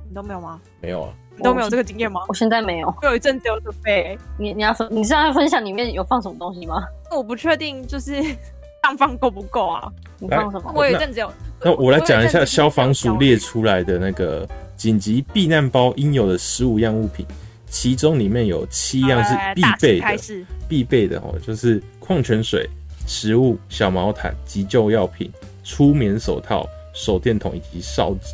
[0.08, 0.60] 你都没有吗？
[0.80, 2.20] 没有啊，你都没有这个经验吗？
[2.28, 4.18] 我现在没有，我有一阵子有准备。
[4.38, 6.84] 你你要分，你是要分享里面有放什么东西吗？
[7.14, 8.22] 我不确定，就是
[8.82, 9.90] 上放够不够啊？
[10.18, 10.72] 你放什么？
[10.74, 11.32] 我有一阵子有。
[11.62, 17.26] 那我来讲一下消防署列出来的那个紧急避难包应有的十五样物品。
[17.66, 22.70] 其中里面有七样是必备的，必备的哦，就是矿泉水、
[23.04, 25.28] 食物、小毛毯、急救药品、
[25.64, 28.32] 粗棉手套、手电筒以及哨子。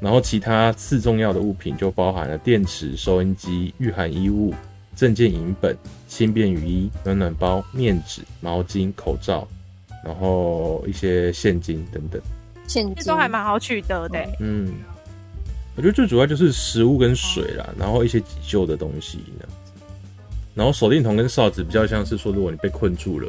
[0.00, 4.54] 然后其他次重要的物品就包含了电池、收音机、御寒衣物、
[4.94, 5.76] 证件影本、
[6.08, 9.46] 轻便雨衣、暖暖包、面纸、毛巾、口罩，
[10.04, 12.20] 然后一些现金等等。
[12.66, 14.26] 现金这都还蛮好取得的。
[14.40, 14.74] 嗯。
[15.76, 19.72] 我觉得最主要就是食物跟水啦，然后一些急救的东西这样子，
[20.54, 23.28] 然后手电筒跟哨子比较像是说，如果你被困住了，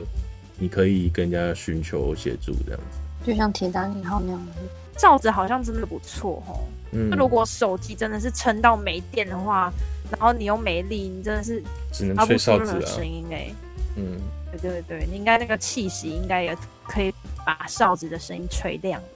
[0.58, 4.62] 你可以跟人家寻求协助这样子，就像铁达尼号那样子。
[4.98, 6.60] 哨子好像真的不错哦。
[6.92, 7.10] 嗯。
[7.10, 9.72] 那如果手机真的是撑到没电的话，
[10.12, 12.86] 然后你又没力，你真的是只能吹哨子啊。
[12.86, 13.48] 声音哎。
[13.96, 14.20] 嗯。
[14.50, 17.14] 对对对，你应该那个气息应该也可以
[17.46, 19.08] 把哨子的声音吹亮了。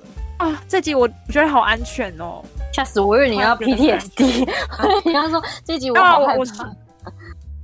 [0.46, 2.44] 啊，这集我觉得好安全哦。
[2.74, 3.16] 吓死我！
[3.16, 4.48] 以为你要 PTSD，
[5.06, 6.40] 你要说这集我好害怕。
[6.40, 6.46] 我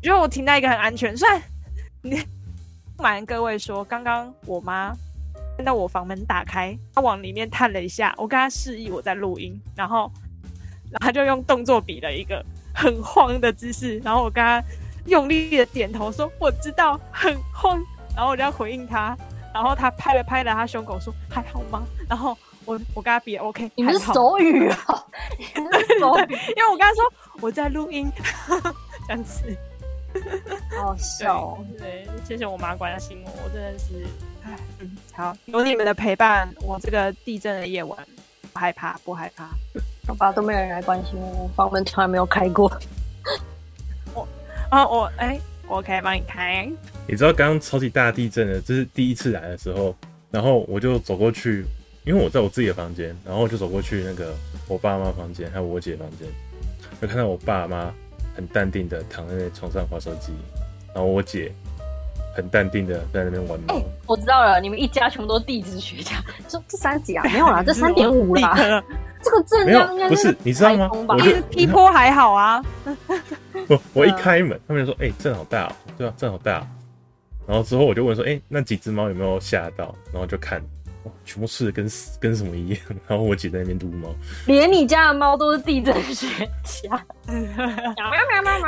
[0.01, 1.41] 觉得我停在一个很安全，虽然
[2.01, 2.15] 你
[2.95, 4.95] 不瞒各位说，刚刚我妈
[5.57, 10.09] 看到我房门打开，他往里面探了一下，我跟他示意我在录音，然后，
[10.91, 14.63] 然后他就用动作比了一个很慌的姿势，然后我跟他
[15.07, 17.83] 用力的点头说我知道很慌，
[18.15, 19.17] 然后我就要回应他，
[19.53, 21.83] 然后他拍了拍了他胸口说还好吗？
[22.07, 22.37] 然后。
[22.67, 25.05] 我我跟他比，OK，你们是手语啊？
[25.39, 28.11] 你们是手语，因为我跟他说我在录音，
[29.07, 29.57] 这样子，
[30.77, 31.65] 好笑哦。
[31.79, 34.05] 对，谢谢我妈关心我，我真的是，
[34.36, 34.36] 哎，
[34.79, 37.97] 嗯，好，有你们的陪伴，我这个地震的夜晚
[38.53, 39.49] 不害怕，不害怕。
[40.07, 42.71] 好吧，都没有人来关心我，房门从来没有开过。
[44.13, 44.27] 我
[44.69, 46.69] 啊，我哎，我可以帮你开。
[47.07, 49.95] 你知道刚刚超级大地震的，这是第一次来的时候，
[50.31, 51.65] 然后我就走过去。
[52.05, 54.33] 因为我在我自己的房间，然后我就走过去那个
[54.69, 56.25] 我爸妈房间，还有我姐房间，
[57.01, 57.93] 就看到我爸妈
[58.33, 60.31] 很淡定的躺在那床上划手机，
[60.95, 61.53] 然后我姐
[62.37, 63.75] 很淡定的在那边玩哎。
[63.75, 66.15] 欸，我知道了，你们一家全部都是地质学家，
[66.47, 67.23] 这 这三级啊？
[67.25, 68.55] 没有啦， 这三点五啦。
[69.23, 70.89] 这个震量应该不是，你知道吗？
[71.19, 72.63] 其实 P 波还好啊。
[73.67, 76.65] 我我一开门，他们就说：“哎、欸，震好大哦。”对啊，震好大。
[77.47, 80.61] 然后之后我就问说：“哎、欸，那几只猫有没有吓到？”然后就看。
[81.25, 81.87] 全部睡得跟
[82.19, 84.09] 跟什么一样，然后我姐在那边撸猫，
[84.45, 86.27] 连你家的猫都是地震学
[86.63, 87.05] 家，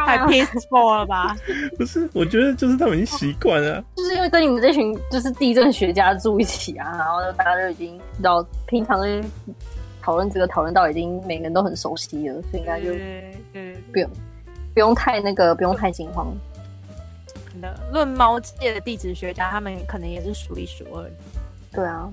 [0.06, 1.36] 太 peaceful 了吧？
[1.78, 9.00] 不是，我觉得就是他们已经习惯了，就是因为跟你们这群就是地震学家住一起啊，然后大家都已经知道平常
[10.02, 12.94] 讨论这个讨论到已经每个人都很熟悉了，所以应该就
[13.92, 14.10] 不用
[14.74, 16.34] 不用太那个不用太惊慌。
[17.62, 21.12] 的论猫界的地质学家，他们可能也是数一数二的。
[21.74, 22.10] 对啊。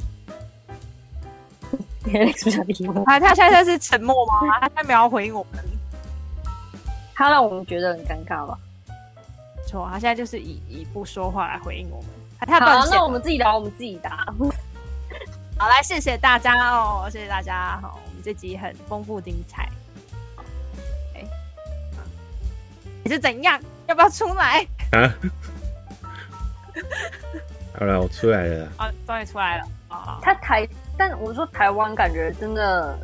[3.05, 4.35] 他他现在是沉默吗？
[4.61, 5.65] 他现在没有回应我们，
[7.15, 8.59] 他让我们觉得很尴尬吧？
[9.67, 12.11] 错，他现在就是以以不说话来回应我们。
[12.41, 14.27] 他好、啊，那我们自己答，我们自己答。
[15.59, 17.79] 好，来，谢谢大家哦，谢谢大家。
[17.83, 19.69] 好，我们这集很丰富精彩。
[21.15, 21.25] 哎，
[23.03, 23.61] 你是怎样？
[23.87, 24.67] 要不要出来？
[24.93, 25.15] 啊？
[27.79, 28.69] 好了，我出来了。
[28.77, 29.65] 啊，终于出来了。
[29.89, 30.69] 啊，他台。
[30.97, 32.99] 但我说台湾感觉真的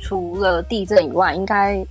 [0.00, 1.84] 除了地震以外，应该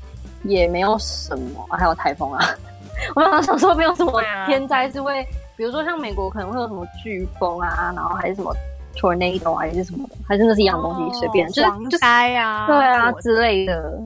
[0.43, 2.45] 也没有什么，还有台风啊。
[3.15, 5.23] 我刚刚想说没有什么天灾是会，
[5.55, 8.51] 比如说像美国可能会有什么飓风啊，然后还是什么
[8.95, 14.01] tornado 还是什么的，还真的是一样东西，随、哦、便就是就灾啊，对啊之类的，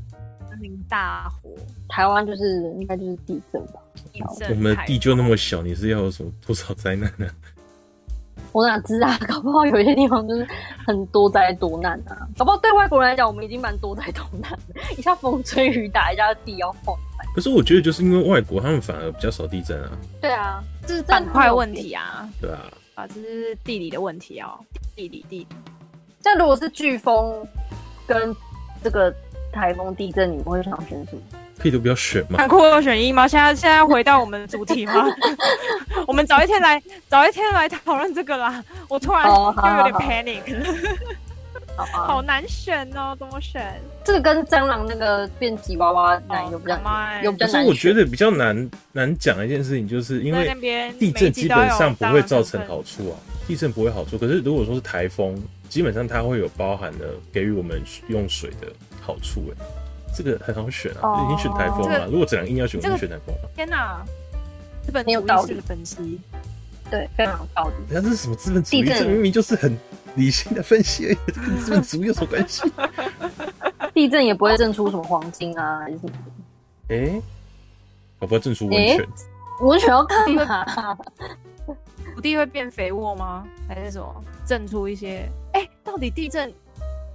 [0.50, 1.50] 森林大火。
[1.88, 3.74] 台湾就是应该就是地震吧。
[4.50, 7.28] 我们的地就那么小，你是要有什么多少灾难呢？
[8.52, 9.18] 我哪知啊？
[9.28, 10.46] 搞不好有一些地方就是
[10.86, 12.28] 很多灾多难啊！
[12.38, 16.98] 搞不好对外国人来讲，我们已经蛮多灾多难的，一下风吹雨打，一下地要晃。
[17.34, 19.92] 可是我觉得，就是因为外国他们反而比较少地震啊。
[20.20, 22.28] 对啊，这是板块问题啊。
[22.42, 22.60] 对啊，
[22.96, 24.60] 啊，这是地理的问题哦，
[24.96, 25.48] 地理地理。
[26.24, 27.48] 那如果是飓风
[28.06, 28.36] 跟
[28.84, 29.14] 这个
[29.52, 31.22] 台风地震，你们会想选什么？
[31.62, 32.38] 可以都不要选吗？
[32.38, 33.28] 看酷二选一吗？
[33.28, 35.06] 现在现在回到我们的主题吗？
[36.08, 38.64] 我们早一天来，早一天来讨论这个啦。
[38.88, 39.46] 我突然又
[39.78, 40.42] 有点 panic，
[41.76, 43.80] 好，好，好难选哦，怎么选？
[44.04, 46.76] 这个跟蟑螂那个变吉娃娃奶有比较
[47.22, 47.54] 有比较难。
[47.54, 53.14] 可是我觉得比较难难讲的一件事情，就是因为地震基本上不会造成好处啊，
[53.48, 54.18] 地震不会好处。
[54.18, 55.40] 可是如果说是台风，
[55.70, 58.68] 基本上它会有包含了给予我们用水的
[59.00, 59.81] 好处哎。
[60.14, 62.08] 这个很好选啊，已经选台风了。
[62.08, 63.50] 如果这两个硬要选，我就选台风了。
[63.56, 64.04] 天哪，
[64.84, 66.20] 资本主义式的分析，
[66.90, 67.94] 对，非常有道理。
[67.94, 68.84] 人家这是什么资本主义？
[68.84, 69.78] 这明明就是很
[70.16, 72.72] 理性的分析而已，这跟资本主义有什么关系？
[73.94, 76.12] 地震也不会震出什么黄金啊，还是什么
[76.88, 76.96] 的？
[76.96, 77.22] 哎，
[78.20, 79.08] 我不会震出温泉。
[79.62, 80.98] 温泉要干嘛？
[82.14, 83.46] 土地会变肥沃吗？
[83.68, 85.30] 还是什么震出一些？
[85.54, 86.54] 哎，到底地震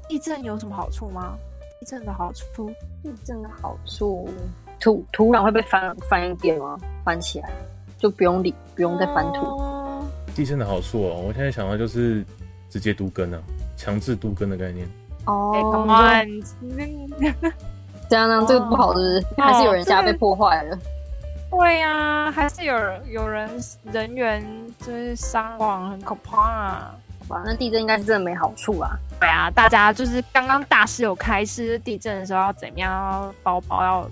[0.09, 1.37] 地震有什么好处吗？
[1.81, 2.71] 地震的好处，
[3.03, 4.29] 地震的好处，
[4.81, 6.79] 土土壤会被翻翻一遍吗？
[7.05, 7.51] 翻起来
[7.99, 10.03] 就不用理，不用再翻土。
[10.35, 12.25] 地震的好处哦，我现在想到就是
[12.69, 13.41] 直接都根啊，
[13.77, 14.89] 强制都根的概念。
[15.27, 16.43] 哦、oh,，Come on，
[18.09, 18.45] 这样呢？
[18.47, 20.79] 这个不好是不是？Oh, 还是有人家被破坏了？
[21.51, 22.75] 对呀、啊，还是有
[23.07, 23.51] 有人
[23.91, 24.45] 人员
[24.79, 26.95] 就是伤亡，很可怕啊。
[27.29, 28.97] 哇，那地震应该是真的没好处啊！
[29.19, 33.35] 对啊，大家就是刚刚大师有开示，地震的时候要怎么样？
[33.43, 34.11] 包包要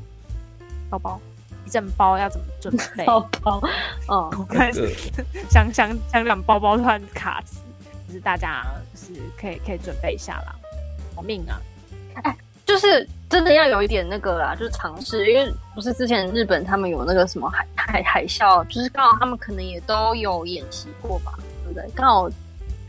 [0.91, 1.21] 包包，
[1.65, 3.05] 地震包要怎么准备？
[3.07, 3.63] 包包，
[4.09, 4.93] 哦，开始
[5.49, 7.61] 想想想讲包包突然卡词，
[8.09, 10.55] 就是大家就是可以可以准备一下啦，
[11.15, 11.61] 保命啊！
[12.25, 12.37] 哎，
[12.67, 21.33] 就是真的要有一点那个啦，就是尝试，因为不是之前日本他们有那个什么海海海啸，就是刚好他们可能也都有演习过吧，
[21.65, 21.89] 对不对？
[21.95, 22.29] 刚好。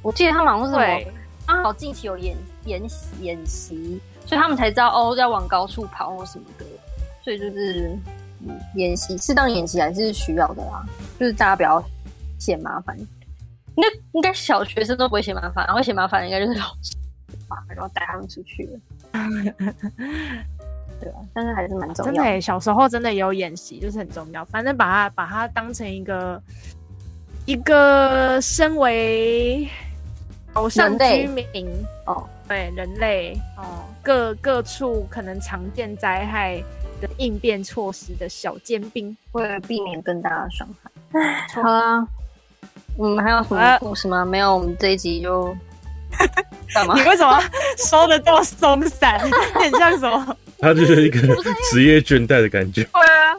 [0.05, 1.11] 我记得他们好像是什么，
[1.47, 2.79] 刚好近期有演演
[3.21, 6.65] 演习，所以他们才知道哦，要往高处跑或什么的。
[7.23, 7.97] 所以就是，
[8.45, 10.85] 嗯，演习适当演习还是需要的啦，
[11.19, 11.83] 就是大家不要
[12.37, 12.95] 嫌麻烦。
[12.99, 16.95] 应该应该小学生都不会嫌麻烦，然后嫌麻烦的应该就是老师
[17.47, 18.79] 吧， 然后带他们出去了。
[21.01, 22.15] 对啊，但是还是蛮重要的。
[22.15, 24.45] 真的，小时候真的也有演习，就是很重要。
[24.45, 26.39] 反正把它把它当成一个
[27.47, 29.67] 一个身为。
[30.55, 31.67] 岛上居民
[32.05, 36.63] 哦，对人类哦，各各处可能常见灾害
[37.01, 40.89] 的应变措施的小尖兵，为了避免更大的伤害。
[41.53, 42.07] 好啦，
[42.97, 44.23] 嗯，还有什么故事吗？
[44.23, 45.53] 没有，我们这一集就
[46.73, 46.95] 干嘛？
[46.95, 47.37] 你为什么
[47.77, 49.19] 说的这么松散？
[49.53, 50.37] 很像什么？
[50.59, 51.19] 他就是一个
[51.69, 52.81] 职业倦怠的感觉。
[52.81, 53.35] 对啊，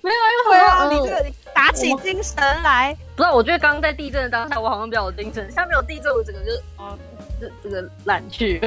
[0.00, 1.26] 没有，因为啊，你这个。
[1.56, 2.94] 打起精神来！
[3.16, 5.42] 不知道，我觉得刚刚在地震的当下，我好像比较有精神。
[5.46, 6.98] 现在没有地震，我整个就哦，
[7.40, 8.60] 这这个懒去。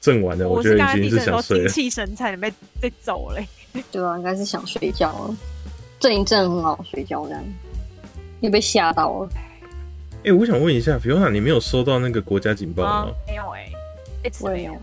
[0.00, 1.68] 震完了，我觉得已经是想睡了。
[1.68, 2.50] 精气神差点被
[2.80, 3.46] 被走嘞。
[3.92, 5.36] 对啊，应该是想睡觉了。
[6.00, 7.44] 震一震很好睡觉，这样。
[8.40, 9.28] 你被吓到了。
[10.24, 12.90] 哎、欸，我想问一下，Fiona，你没有收到那个国家警报吗？
[12.90, 14.74] 啊、没有哎、欸，一次没有。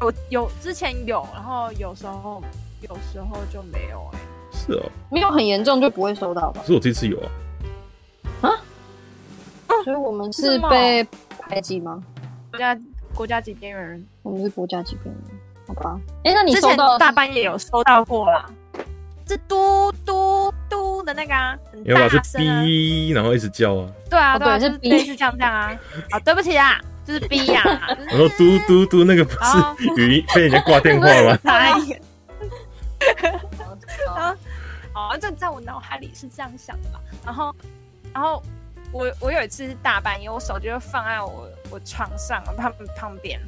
[0.00, 2.42] 我有之前有，然后有时候
[2.80, 4.58] 有时候就没有哎、欸。
[4.58, 6.60] 是哦，没有很严重就不会收到吧？
[6.60, 7.30] 可是我这次有啊，
[8.42, 11.06] 啊，所以我们是被
[11.38, 12.02] 排挤吗？
[12.50, 12.78] 国家
[13.14, 15.98] 国家级边缘人，我们是国家级边缘人，好吧？
[16.24, 18.50] 哎、欸，那你之前大半夜有收到过啦？
[19.26, 25.72] 是嘟嘟嘟的那个啊，很大声、啊，是哔，然后一直叫啊，对啊，对啊，是哔，是这样这样啊，
[26.10, 27.62] 啊，对不起啊，就是哔呀，
[28.10, 31.38] 然后嘟嘟嘟那个不是语音被人家挂电话吗？
[34.14, 34.36] 啊，
[34.92, 36.98] 好，这在我脑海里是这样想的嘛。
[37.24, 37.54] 然后，
[38.12, 38.42] 然后
[38.92, 43.40] 我我有一次是大半夜，我手机就放在我我床上旁旁边，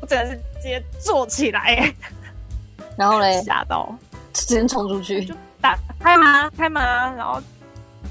[0.00, 1.92] 我真的是直接坐起来，
[2.96, 3.94] 然后嘞吓到，
[4.32, 6.82] 直接冲出去，就打开门，开门，
[7.16, 7.40] 然后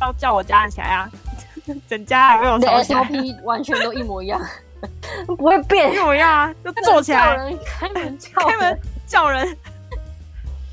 [0.01, 1.10] 要叫我家人起来啊，
[1.88, 4.41] 整家还没有吵起来，SOP 完全都一模一样，
[5.28, 9.55] 不会变，一模一样啊，就坐起来，开门叫开门叫人。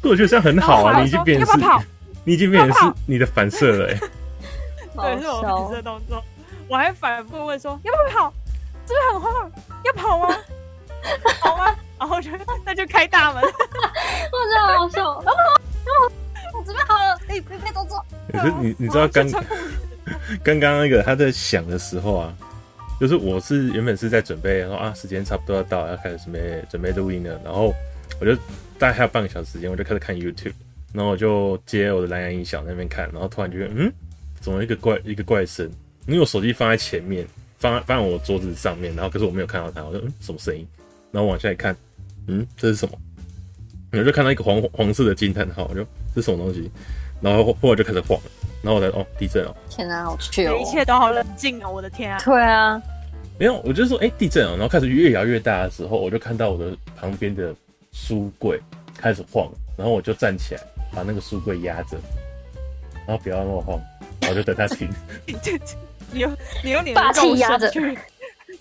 [0.03, 1.87] 我觉得这样很好啊，你已经变成是，
[2.25, 4.01] 你已经变成是你的反射了，欸。
[4.97, 6.23] 对，是我反射动作。
[6.69, 8.33] 我还反复问说：“要不要跑？
[8.87, 9.53] 是不是很慌？
[9.85, 10.37] 要跑吗？
[11.41, 12.31] 跑吗？”然后就
[12.65, 13.43] 那就开大门。
[13.45, 15.01] 我觉得好笑。
[15.03, 18.05] 要跑，要跑，我准备好了，可以可以动作。
[18.33, 19.27] 可是你你知道刚
[20.43, 22.35] 刚刚那个他在想的时候啊，
[23.01, 27.73] 就是我是原本是在准备，然后啊时间差不多要到，要开始准备准备录音了，然后
[28.21, 28.35] 我就
[28.79, 30.55] 大概还有半个小时时间，我就开始看 YouTube，
[30.93, 33.93] 然后我就接我的蓝牙音响在那边看，然后突然觉得嗯，
[34.47, 35.69] 总有一个怪一个怪声？
[36.07, 37.27] 因为我手机放在前面，
[37.59, 40.65] 放在放在我桌子上面，然后可是我没有看到它，我说嗯什么声音？
[41.11, 41.77] 然后往下一看，
[42.29, 42.97] 嗯这是什么？
[43.91, 45.83] 我就看到一个黄黄色的惊叹号，我就
[46.15, 46.71] 这是什么东西？
[47.21, 48.17] 然后后来就开始晃，
[48.63, 49.57] 然后我才哦地震哦！
[49.69, 50.57] 天啊，好去哦！
[50.61, 52.23] 一切都好冷静哦，我的天啊！
[52.25, 52.81] 对啊，
[53.41, 57.53] 没有，我就说哎地震哦，然后开始越摇越大的时候，我就看到我的旁边的
[57.91, 58.63] 书柜
[58.97, 60.61] 开始晃，然后我就站起来
[60.95, 61.99] 把那个书柜压着，
[63.09, 63.81] 然后不要那么晃，
[64.21, 64.89] 然后就等他停。
[66.13, 67.71] 你用你用你霸气压着，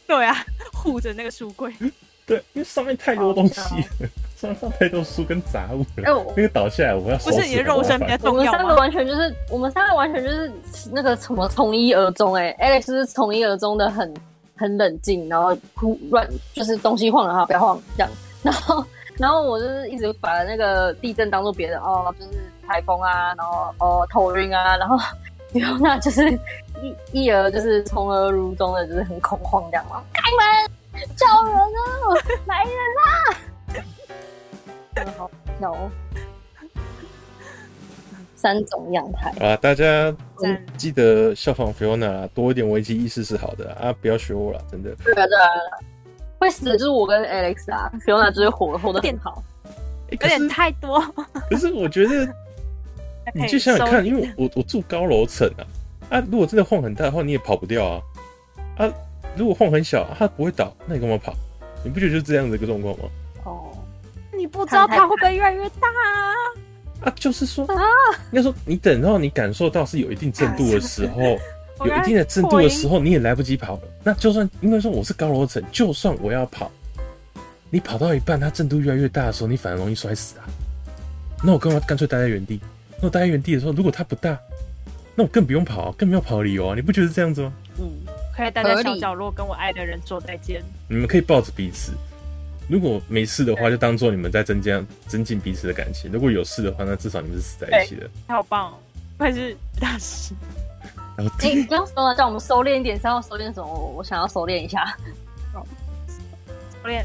[0.07, 0.43] 对啊，
[0.73, 1.73] 护着那个书柜。
[2.25, 6.03] 对，因为上面太多东西了，上面太多书跟杂物了。
[6.05, 8.51] 哎，我那个倒下来，我要不是你的肉身比较重要？
[8.51, 10.51] 我们三个完全就是，我们三个完全就是
[10.91, 12.33] 那个什么从一而终。
[12.33, 14.11] 哎，Alex 是从一而终的很
[14.55, 18.11] 很冷静，然后忽乱就是东西晃了哈，不要晃这样。
[18.41, 18.83] 然后
[19.17, 22.31] 然后我就是一直把那个地震当做别的哦，就是
[22.67, 24.97] 台风啊，然后哦头晕啊，然后
[25.59, 26.29] 然 后那就是
[26.81, 30.71] 一一而就是从而如中的，就是很恐慌这样嘛，开门。
[31.17, 31.67] 叫人啊！
[32.45, 33.83] 来人啦！
[34.95, 35.29] 真 的好
[35.59, 35.91] 笑哦。
[38.35, 39.57] 三种样态啊！
[39.57, 40.13] 大家
[40.77, 43.93] 记得效仿 Fiona 多一点危机意识是好的啊！
[44.01, 44.95] 不要学我了，真的。
[45.03, 45.49] 对啊对啊，
[46.39, 49.43] 会死的就是我跟 Alex 啊，Fiona 就是活活的变好，
[50.11, 51.01] 有点太多。
[51.49, 52.25] 可是我觉得，
[53.33, 56.23] 你就想想看，因为我我住高楼层啊啊！
[56.31, 58.01] 如果真的晃很大的话，你也跑不掉啊
[58.77, 58.93] 啊！
[59.35, 61.33] 如果晃很小，它不会倒，那你干嘛跑？
[61.83, 63.03] 你不觉得就是这样的一个状况吗？
[63.43, 63.71] 哦，
[64.35, 67.09] 你不知道它会不会越来越大啊？
[67.09, 67.75] 啊，就是说啊，
[68.31, 71.21] 应该说你等到你感受到是有一定震度的时候，
[71.85, 73.81] 有一定的震度的时候，你也来不及跑了。
[74.03, 76.71] 那就算应该说我是高楼层，就算我要跑，
[77.69, 80.45] 你跑到一半，它震度越来越大的时候，你反而容易摔死啊。
[81.43, 82.59] 那我干嘛干脆待在原地？
[82.99, 84.37] 那我待在原地的时候，如果它不大，
[85.15, 86.75] 那我更不用跑，更没有跑的理由啊！
[86.75, 87.53] 你不觉得是这样子吗？
[87.79, 87.91] 嗯。
[88.35, 90.61] 可以待在小角落跟我爱的人说再见。
[90.89, 91.93] 你们可以抱着彼此，
[92.67, 98.09] 如果没事的话，就当做你们在增加增进彼此的感情；如果有事的话，那至少你们是死在一起的。
[98.27, 98.77] 好棒哦，
[99.17, 100.33] 还是大师。
[101.17, 103.93] 哎、欸，你刚刚说了叫我们收敛一点，是要收敛什么？
[103.95, 104.85] 我想要收敛一下。
[105.55, 107.03] 收敛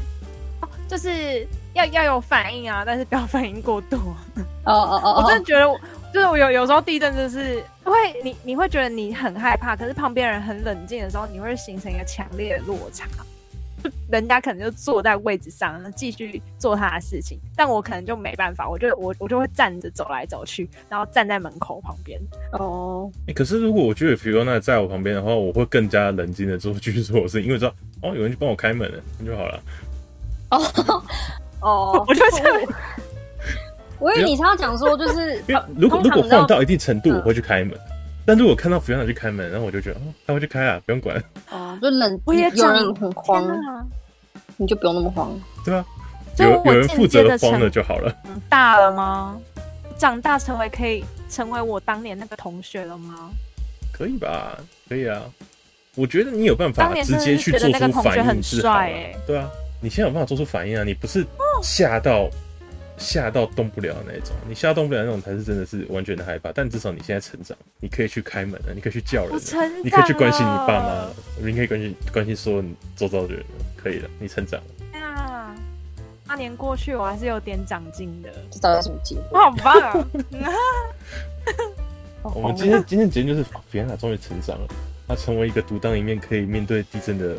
[0.59, 3.97] 哦，就是要要有反应啊，但是不要反应过度。
[4.65, 5.79] 哦哦哦，我真的觉得我。
[6.13, 13.07] 就是我有有时候地震就是会你你会觉得你很害怕，可是旁边人很冷静的时候，你会形成一个强烈的落差。
[13.81, 22.19] 就人家可能就坐在位置上，继续做他的事情，但我可能就没办法，我就我我就会站着走来走去，然后站在门口旁边。
[22.51, 29.63] 哦，哎，可是如果我觉得 Fiona 在我旁边的话，我会更加冷静的做继续做我事，因为知道哦有人去帮我开门了，那就好了。
[30.51, 31.03] 哦
[31.61, 32.73] 哦， 我就这样。
[33.99, 35.43] 我以为你常常讲说，就是
[35.77, 37.77] 如果如果晃到一定程度，我会去开门。
[38.25, 41.23] 但如果看到 Fiona 去开门，然后我就觉得哦，他会去开啊，不用管。
[41.51, 43.43] 哦，就冷，我也有人很慌，
[44.57, 45.85] 你就不用那么慌，对啊？
[46.37, 48.15] 有有人负责慌了就好了。
[48.49, 49.37] 大了吗？
[49.97, 53.29] 长大成为可以成为我当年那个同学了吗？
[53.91, 54.57] 可以吧？
[54.87, 55.21] 可以啊。
[55.95, 58.79] 我觉得你有办法直接去做出反应，是好。
[59.27, 59.49] 对啊，
[59.81, 60.83] 你现在有办法做出反应啊？
[60.83, 61.25] 你不是
[61.61, 62.29] 吓到。
[62.97, 66.51] 吓到动不了的那种，你吓动不了那种才是真的是完全的害怕。
[66.53, 69.33] 但至少你现在成长，你可以去开门了，你可以去叫人，
[69.83, 71.07] 你可以去关心你爸妈，
[71.39, 73.43] 你可以关心关心所有你周遭的人，
[73.75, 74.67] 可以了，你成长了。
[74.93, 75.55] 哎呀，
[76.27, 78.29] 八年过去，我还是有点长进的。
[78.31, 79.39] 不知道有什么结我？
[79.39, 80.07] 好棒啊！
[82.35, 84.67] 我们今天今天结论就是，菲安娜终于成长了，
[85.07, 87.35] 她成为一个独当一面，可以面对地震的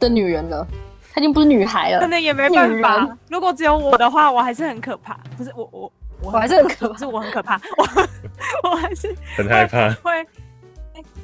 [0.00, 0.66] 的女人了。
[1.14, 3.16] 她已经不是女孩了，可能也没办法。
[3.28, 5.16] 如果只有我的话，我还是很可怕。
[5.36, 5.92] 不是我我
[6.22, 7.60] 我还是很可怕，是我很可怕。
[7.76, 7.86] 我
[8.70, 10.26] 我还是很害怕，会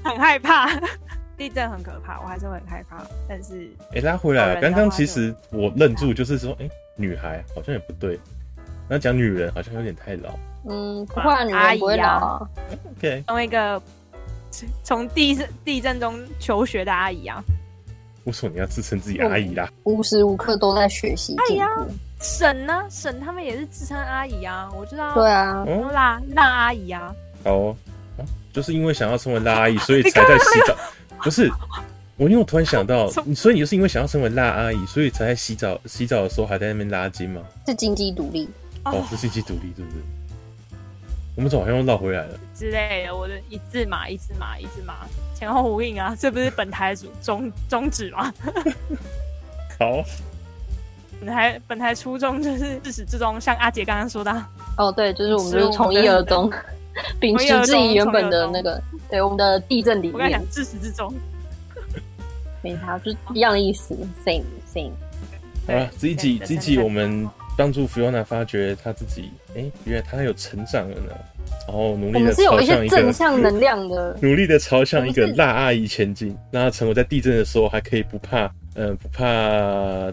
[0.05, 0.71] 很害怕。
[1.37, 2.99] 地震很可怕，我还是会很害怕。
[3.29, 4.61] 但是，哎、欸，拉回来了。
[4.61, 8.17] 刚刚其实我愣住，就是说，哎、欸，女孩好像也不对。
[8.89, 10.31] 那讲女人好像有点太老。
[10.69, 12.49] 嗯，不会，女人不会老啊。
[12.97, 13.83] OK，成为一个
[14.85, 17.43] 从地震地震中求学的阿姨啊。
[18.25, 19.71] 为什么你要自称自己阿姨啦？
[19.85, 21.35] 无时无刻都在学习。
[21.37, 21.69] 阿姨啊，
[22.21, 22.85] 婶呢？
[22.91, 25.15] 沈他们也是自称阿姨啊，我知道。
[25.15, 27.15] 对啊，辣辣阿姨啊。
[27.45, 27.75] 哦，
[28.53, 30.77] 就是因为想要成为辣 阿姨，所以才在洗澡。
[31.23, 31.51] 不是，
[32.17, 37.41] 我因为我突然想到，所以你就是因为想要成为辣阿姨，所以才在洗澡洗澡的时候还在那边拉筋吗？
[37.67, 38.49] 是经济独立。
[38.85, 40.01] 哦，是经济独立，对不对？
[41.37, 43.17] 我们怎么好像回来了之类的。
[43.17, 44.95] 我的一字马，一字马，一字马，
[45.35, 46.15] 前后呼应啊！
[46.19, 48.33] 这不是本台主宗宗旨吗？
[49.79, 50.03] 好，
[51.21, 54.47] 本台本台初衷就是自始至终，像阿杰刚刚说的。
[54.77, 56.51] 哦，对，就是我们就是从一而终，
[57.19, 60.15] 秉持自己原本的那个，对我们的地震理念。
[60.15, 61.15] 我跟你讲，自始至终，
[62.63, 64.43] 没啥，就是一样的意思，same
[64.75, 64.93] same。
[65.67, 67.29] 啊，这一集这一集我们
[67.61, 71.15] 帮助 Fiona 发觉他自己，哎、欸，原来他有成长了呢。
[71.69, 78.47] 然后努力的朝向一个正向能量的， 努力的朝向一个辣阿姨前进，让他成为在地震的时候还可以不怕，
[78.77, 80.13] 嗯、呃，不怕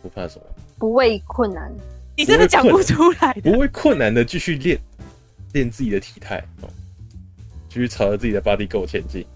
[0.00, 0.46] 不怕什么？
[0.78, 1.70] 不畏困难。
[2.16, 4.78] 你真的讲不出来的，不畏困难的继续练
[5.52, 6.70] 练自己的体态哦，
[7.68, 9.26] 继续朝着自己的 body goal 前进。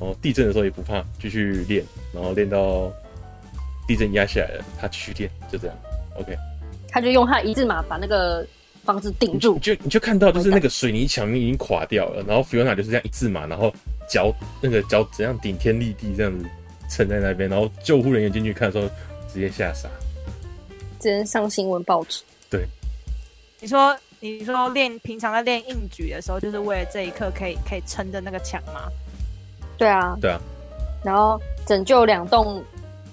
[0.00, 1.84] 然后地震的时候也不怕，继续练，
[2.14, 2.90] 然后练到。
[3.86, 5.74] 地震压下来了，他继续练，就这样。
[6.18, 6.36] OK，
[6.88, 8.46] 他就用他一字马把那个
[8.84, 13.72] 房子顶住，你就你就看到就是那个水泥墙已经垮掉了，然后 Fiona 就是这样一字马，然后
[14.08, 16.44] 脚那个脚怎样顶天立地这样子
[16.90, 18.92] 撑在那边，然后救护人员进去看的时候
[19.32, 19.88] 直接吓傻，
[20.98, 22.22] 直接上新闻报纸。
[22.50, 22.66] 对，
[23.60, 28.88] 你说你说练平常在练硬举的时候，就是为了这一刻可以可以撑着那个墙吗？
[29.76, 30.40] 对啊，对啊，
[31.04, 32.62] 然后拯救两栋。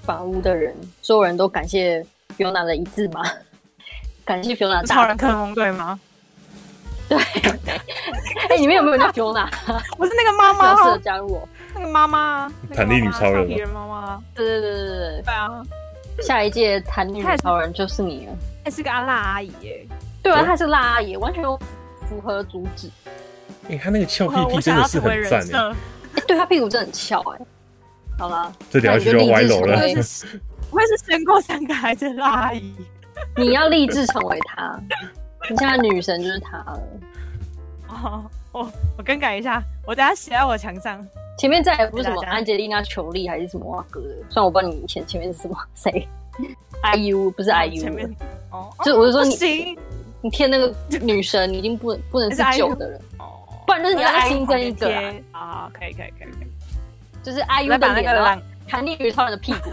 [0.05, 2.05] 房屋的人，所有人都感谢
[2.37, 3.23] Fiona 的一致吗，
[4.25, 4.85] 感谢 Fiona。
[4.85, 5.99] 超人克隆队吗？
[7.09, 7.17] 对。
[8.49, 9.47] 哎、欸，你们有没有叫 Fiona？
[9.97, 11.47] 我是那个妈妈，适合加入我。
[11.73, 13.47] 那个妈妈，弹力女超人。
[13.47, 14.21] 别人妈妈。
[14.33, 15.21] 对对对对对。
[15.23, 15.63] 对啊。
[16.21, 18.33] 下一届弹力女超人就是你了。
[18.63, 19.85] 还是个阿辣阿姨耶。
[20.23, 21.43] 对啊，她是辣阿姨，完全
[22.07, 22.89] 符合主旨。
[23.67, 25.75] 哎、欸，她那个翘屁屁真的是很赞哎。
[26.15, 27.39] 哎，对，她屁股真的很翘哎。
[28.17, 29.79] 好了，这条就要歪楼了。
[30.71, 32.73] 我会是生过三个孩子的阿姨。
[33.37, 34.79] 你要立志成为她，
[35.49, 36.81] 你现在女神就是她了。
[37.89, 41.05] 哦，我我更改一下，我等下写在我墙上。
[41.37, 46.07] 前面再也不是什么安吉丽娜·裘丽还是什么哇哥的，虽然我不知道你以前前面是什么谁。
[46.83, 47.79] IU 不是 IU。
[47.79, 48.09] 前面
[48.51, 49.77] 哦，就我就说你，行
[50.21, 54.87] 你贴那个女神，你已经不能不能是 旧的人哦，不然就是你要新增一个
[55.31, 56.47] 啊，可以可以可以可以。
[57.23, 59.69] 就是 IU 的脸，然后弹力鱼超人的屁股，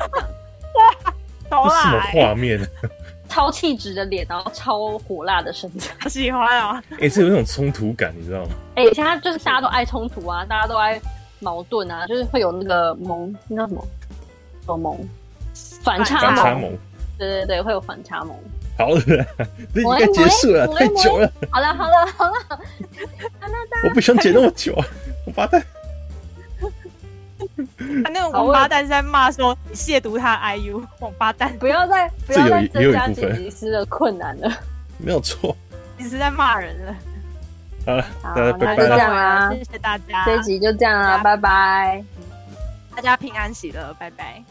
[1.51, 1.83] 来！
[1.83, 2.61] 什么画面？
[3.29, 6.83] 超气质的脸，然后超火辣的身材，喜欢啊！
[6.93, 8.51] 哎、欸，是有那种冲突感，你知道吗？
[8.77, 11.01] 哎、欸，现在就是大家都爱冲突啊，大家都爱
[11.41, 13.83] 矛盾啊，就是会有那个萌，那叫什么？
[14.67, 15.09] 什么萌？
[15.83, 16.37] 反差萌。
[16.37, 16.79] 反差萌。
[17.19, 18.37] 对对对，会有反差萌。
[18.77, 19.01] 好了，
[19.75, 21.33] 这应该结束了，太久了。
[21.51, 22.35] 好了好了好了，
[23.85, 24.85] 我不想剪那么久啊，
[25.27, 25.63] 我发呆。
[28.05, 34.51] 他 那个王八蛋是在骂说你亵渎他的 IU 王八蛋，不要再不要再增加剪辑师的困难了。
[34.99, 35.57] 没有错，
[35.97, 36.95] 你是在骂人了。
[37.85, 42.05] 好了，好，那就这样啦，谢谢大家，这一集就这样啦，拜拜，
[42.95, 44.43] 大家平安喜乐，拜拜。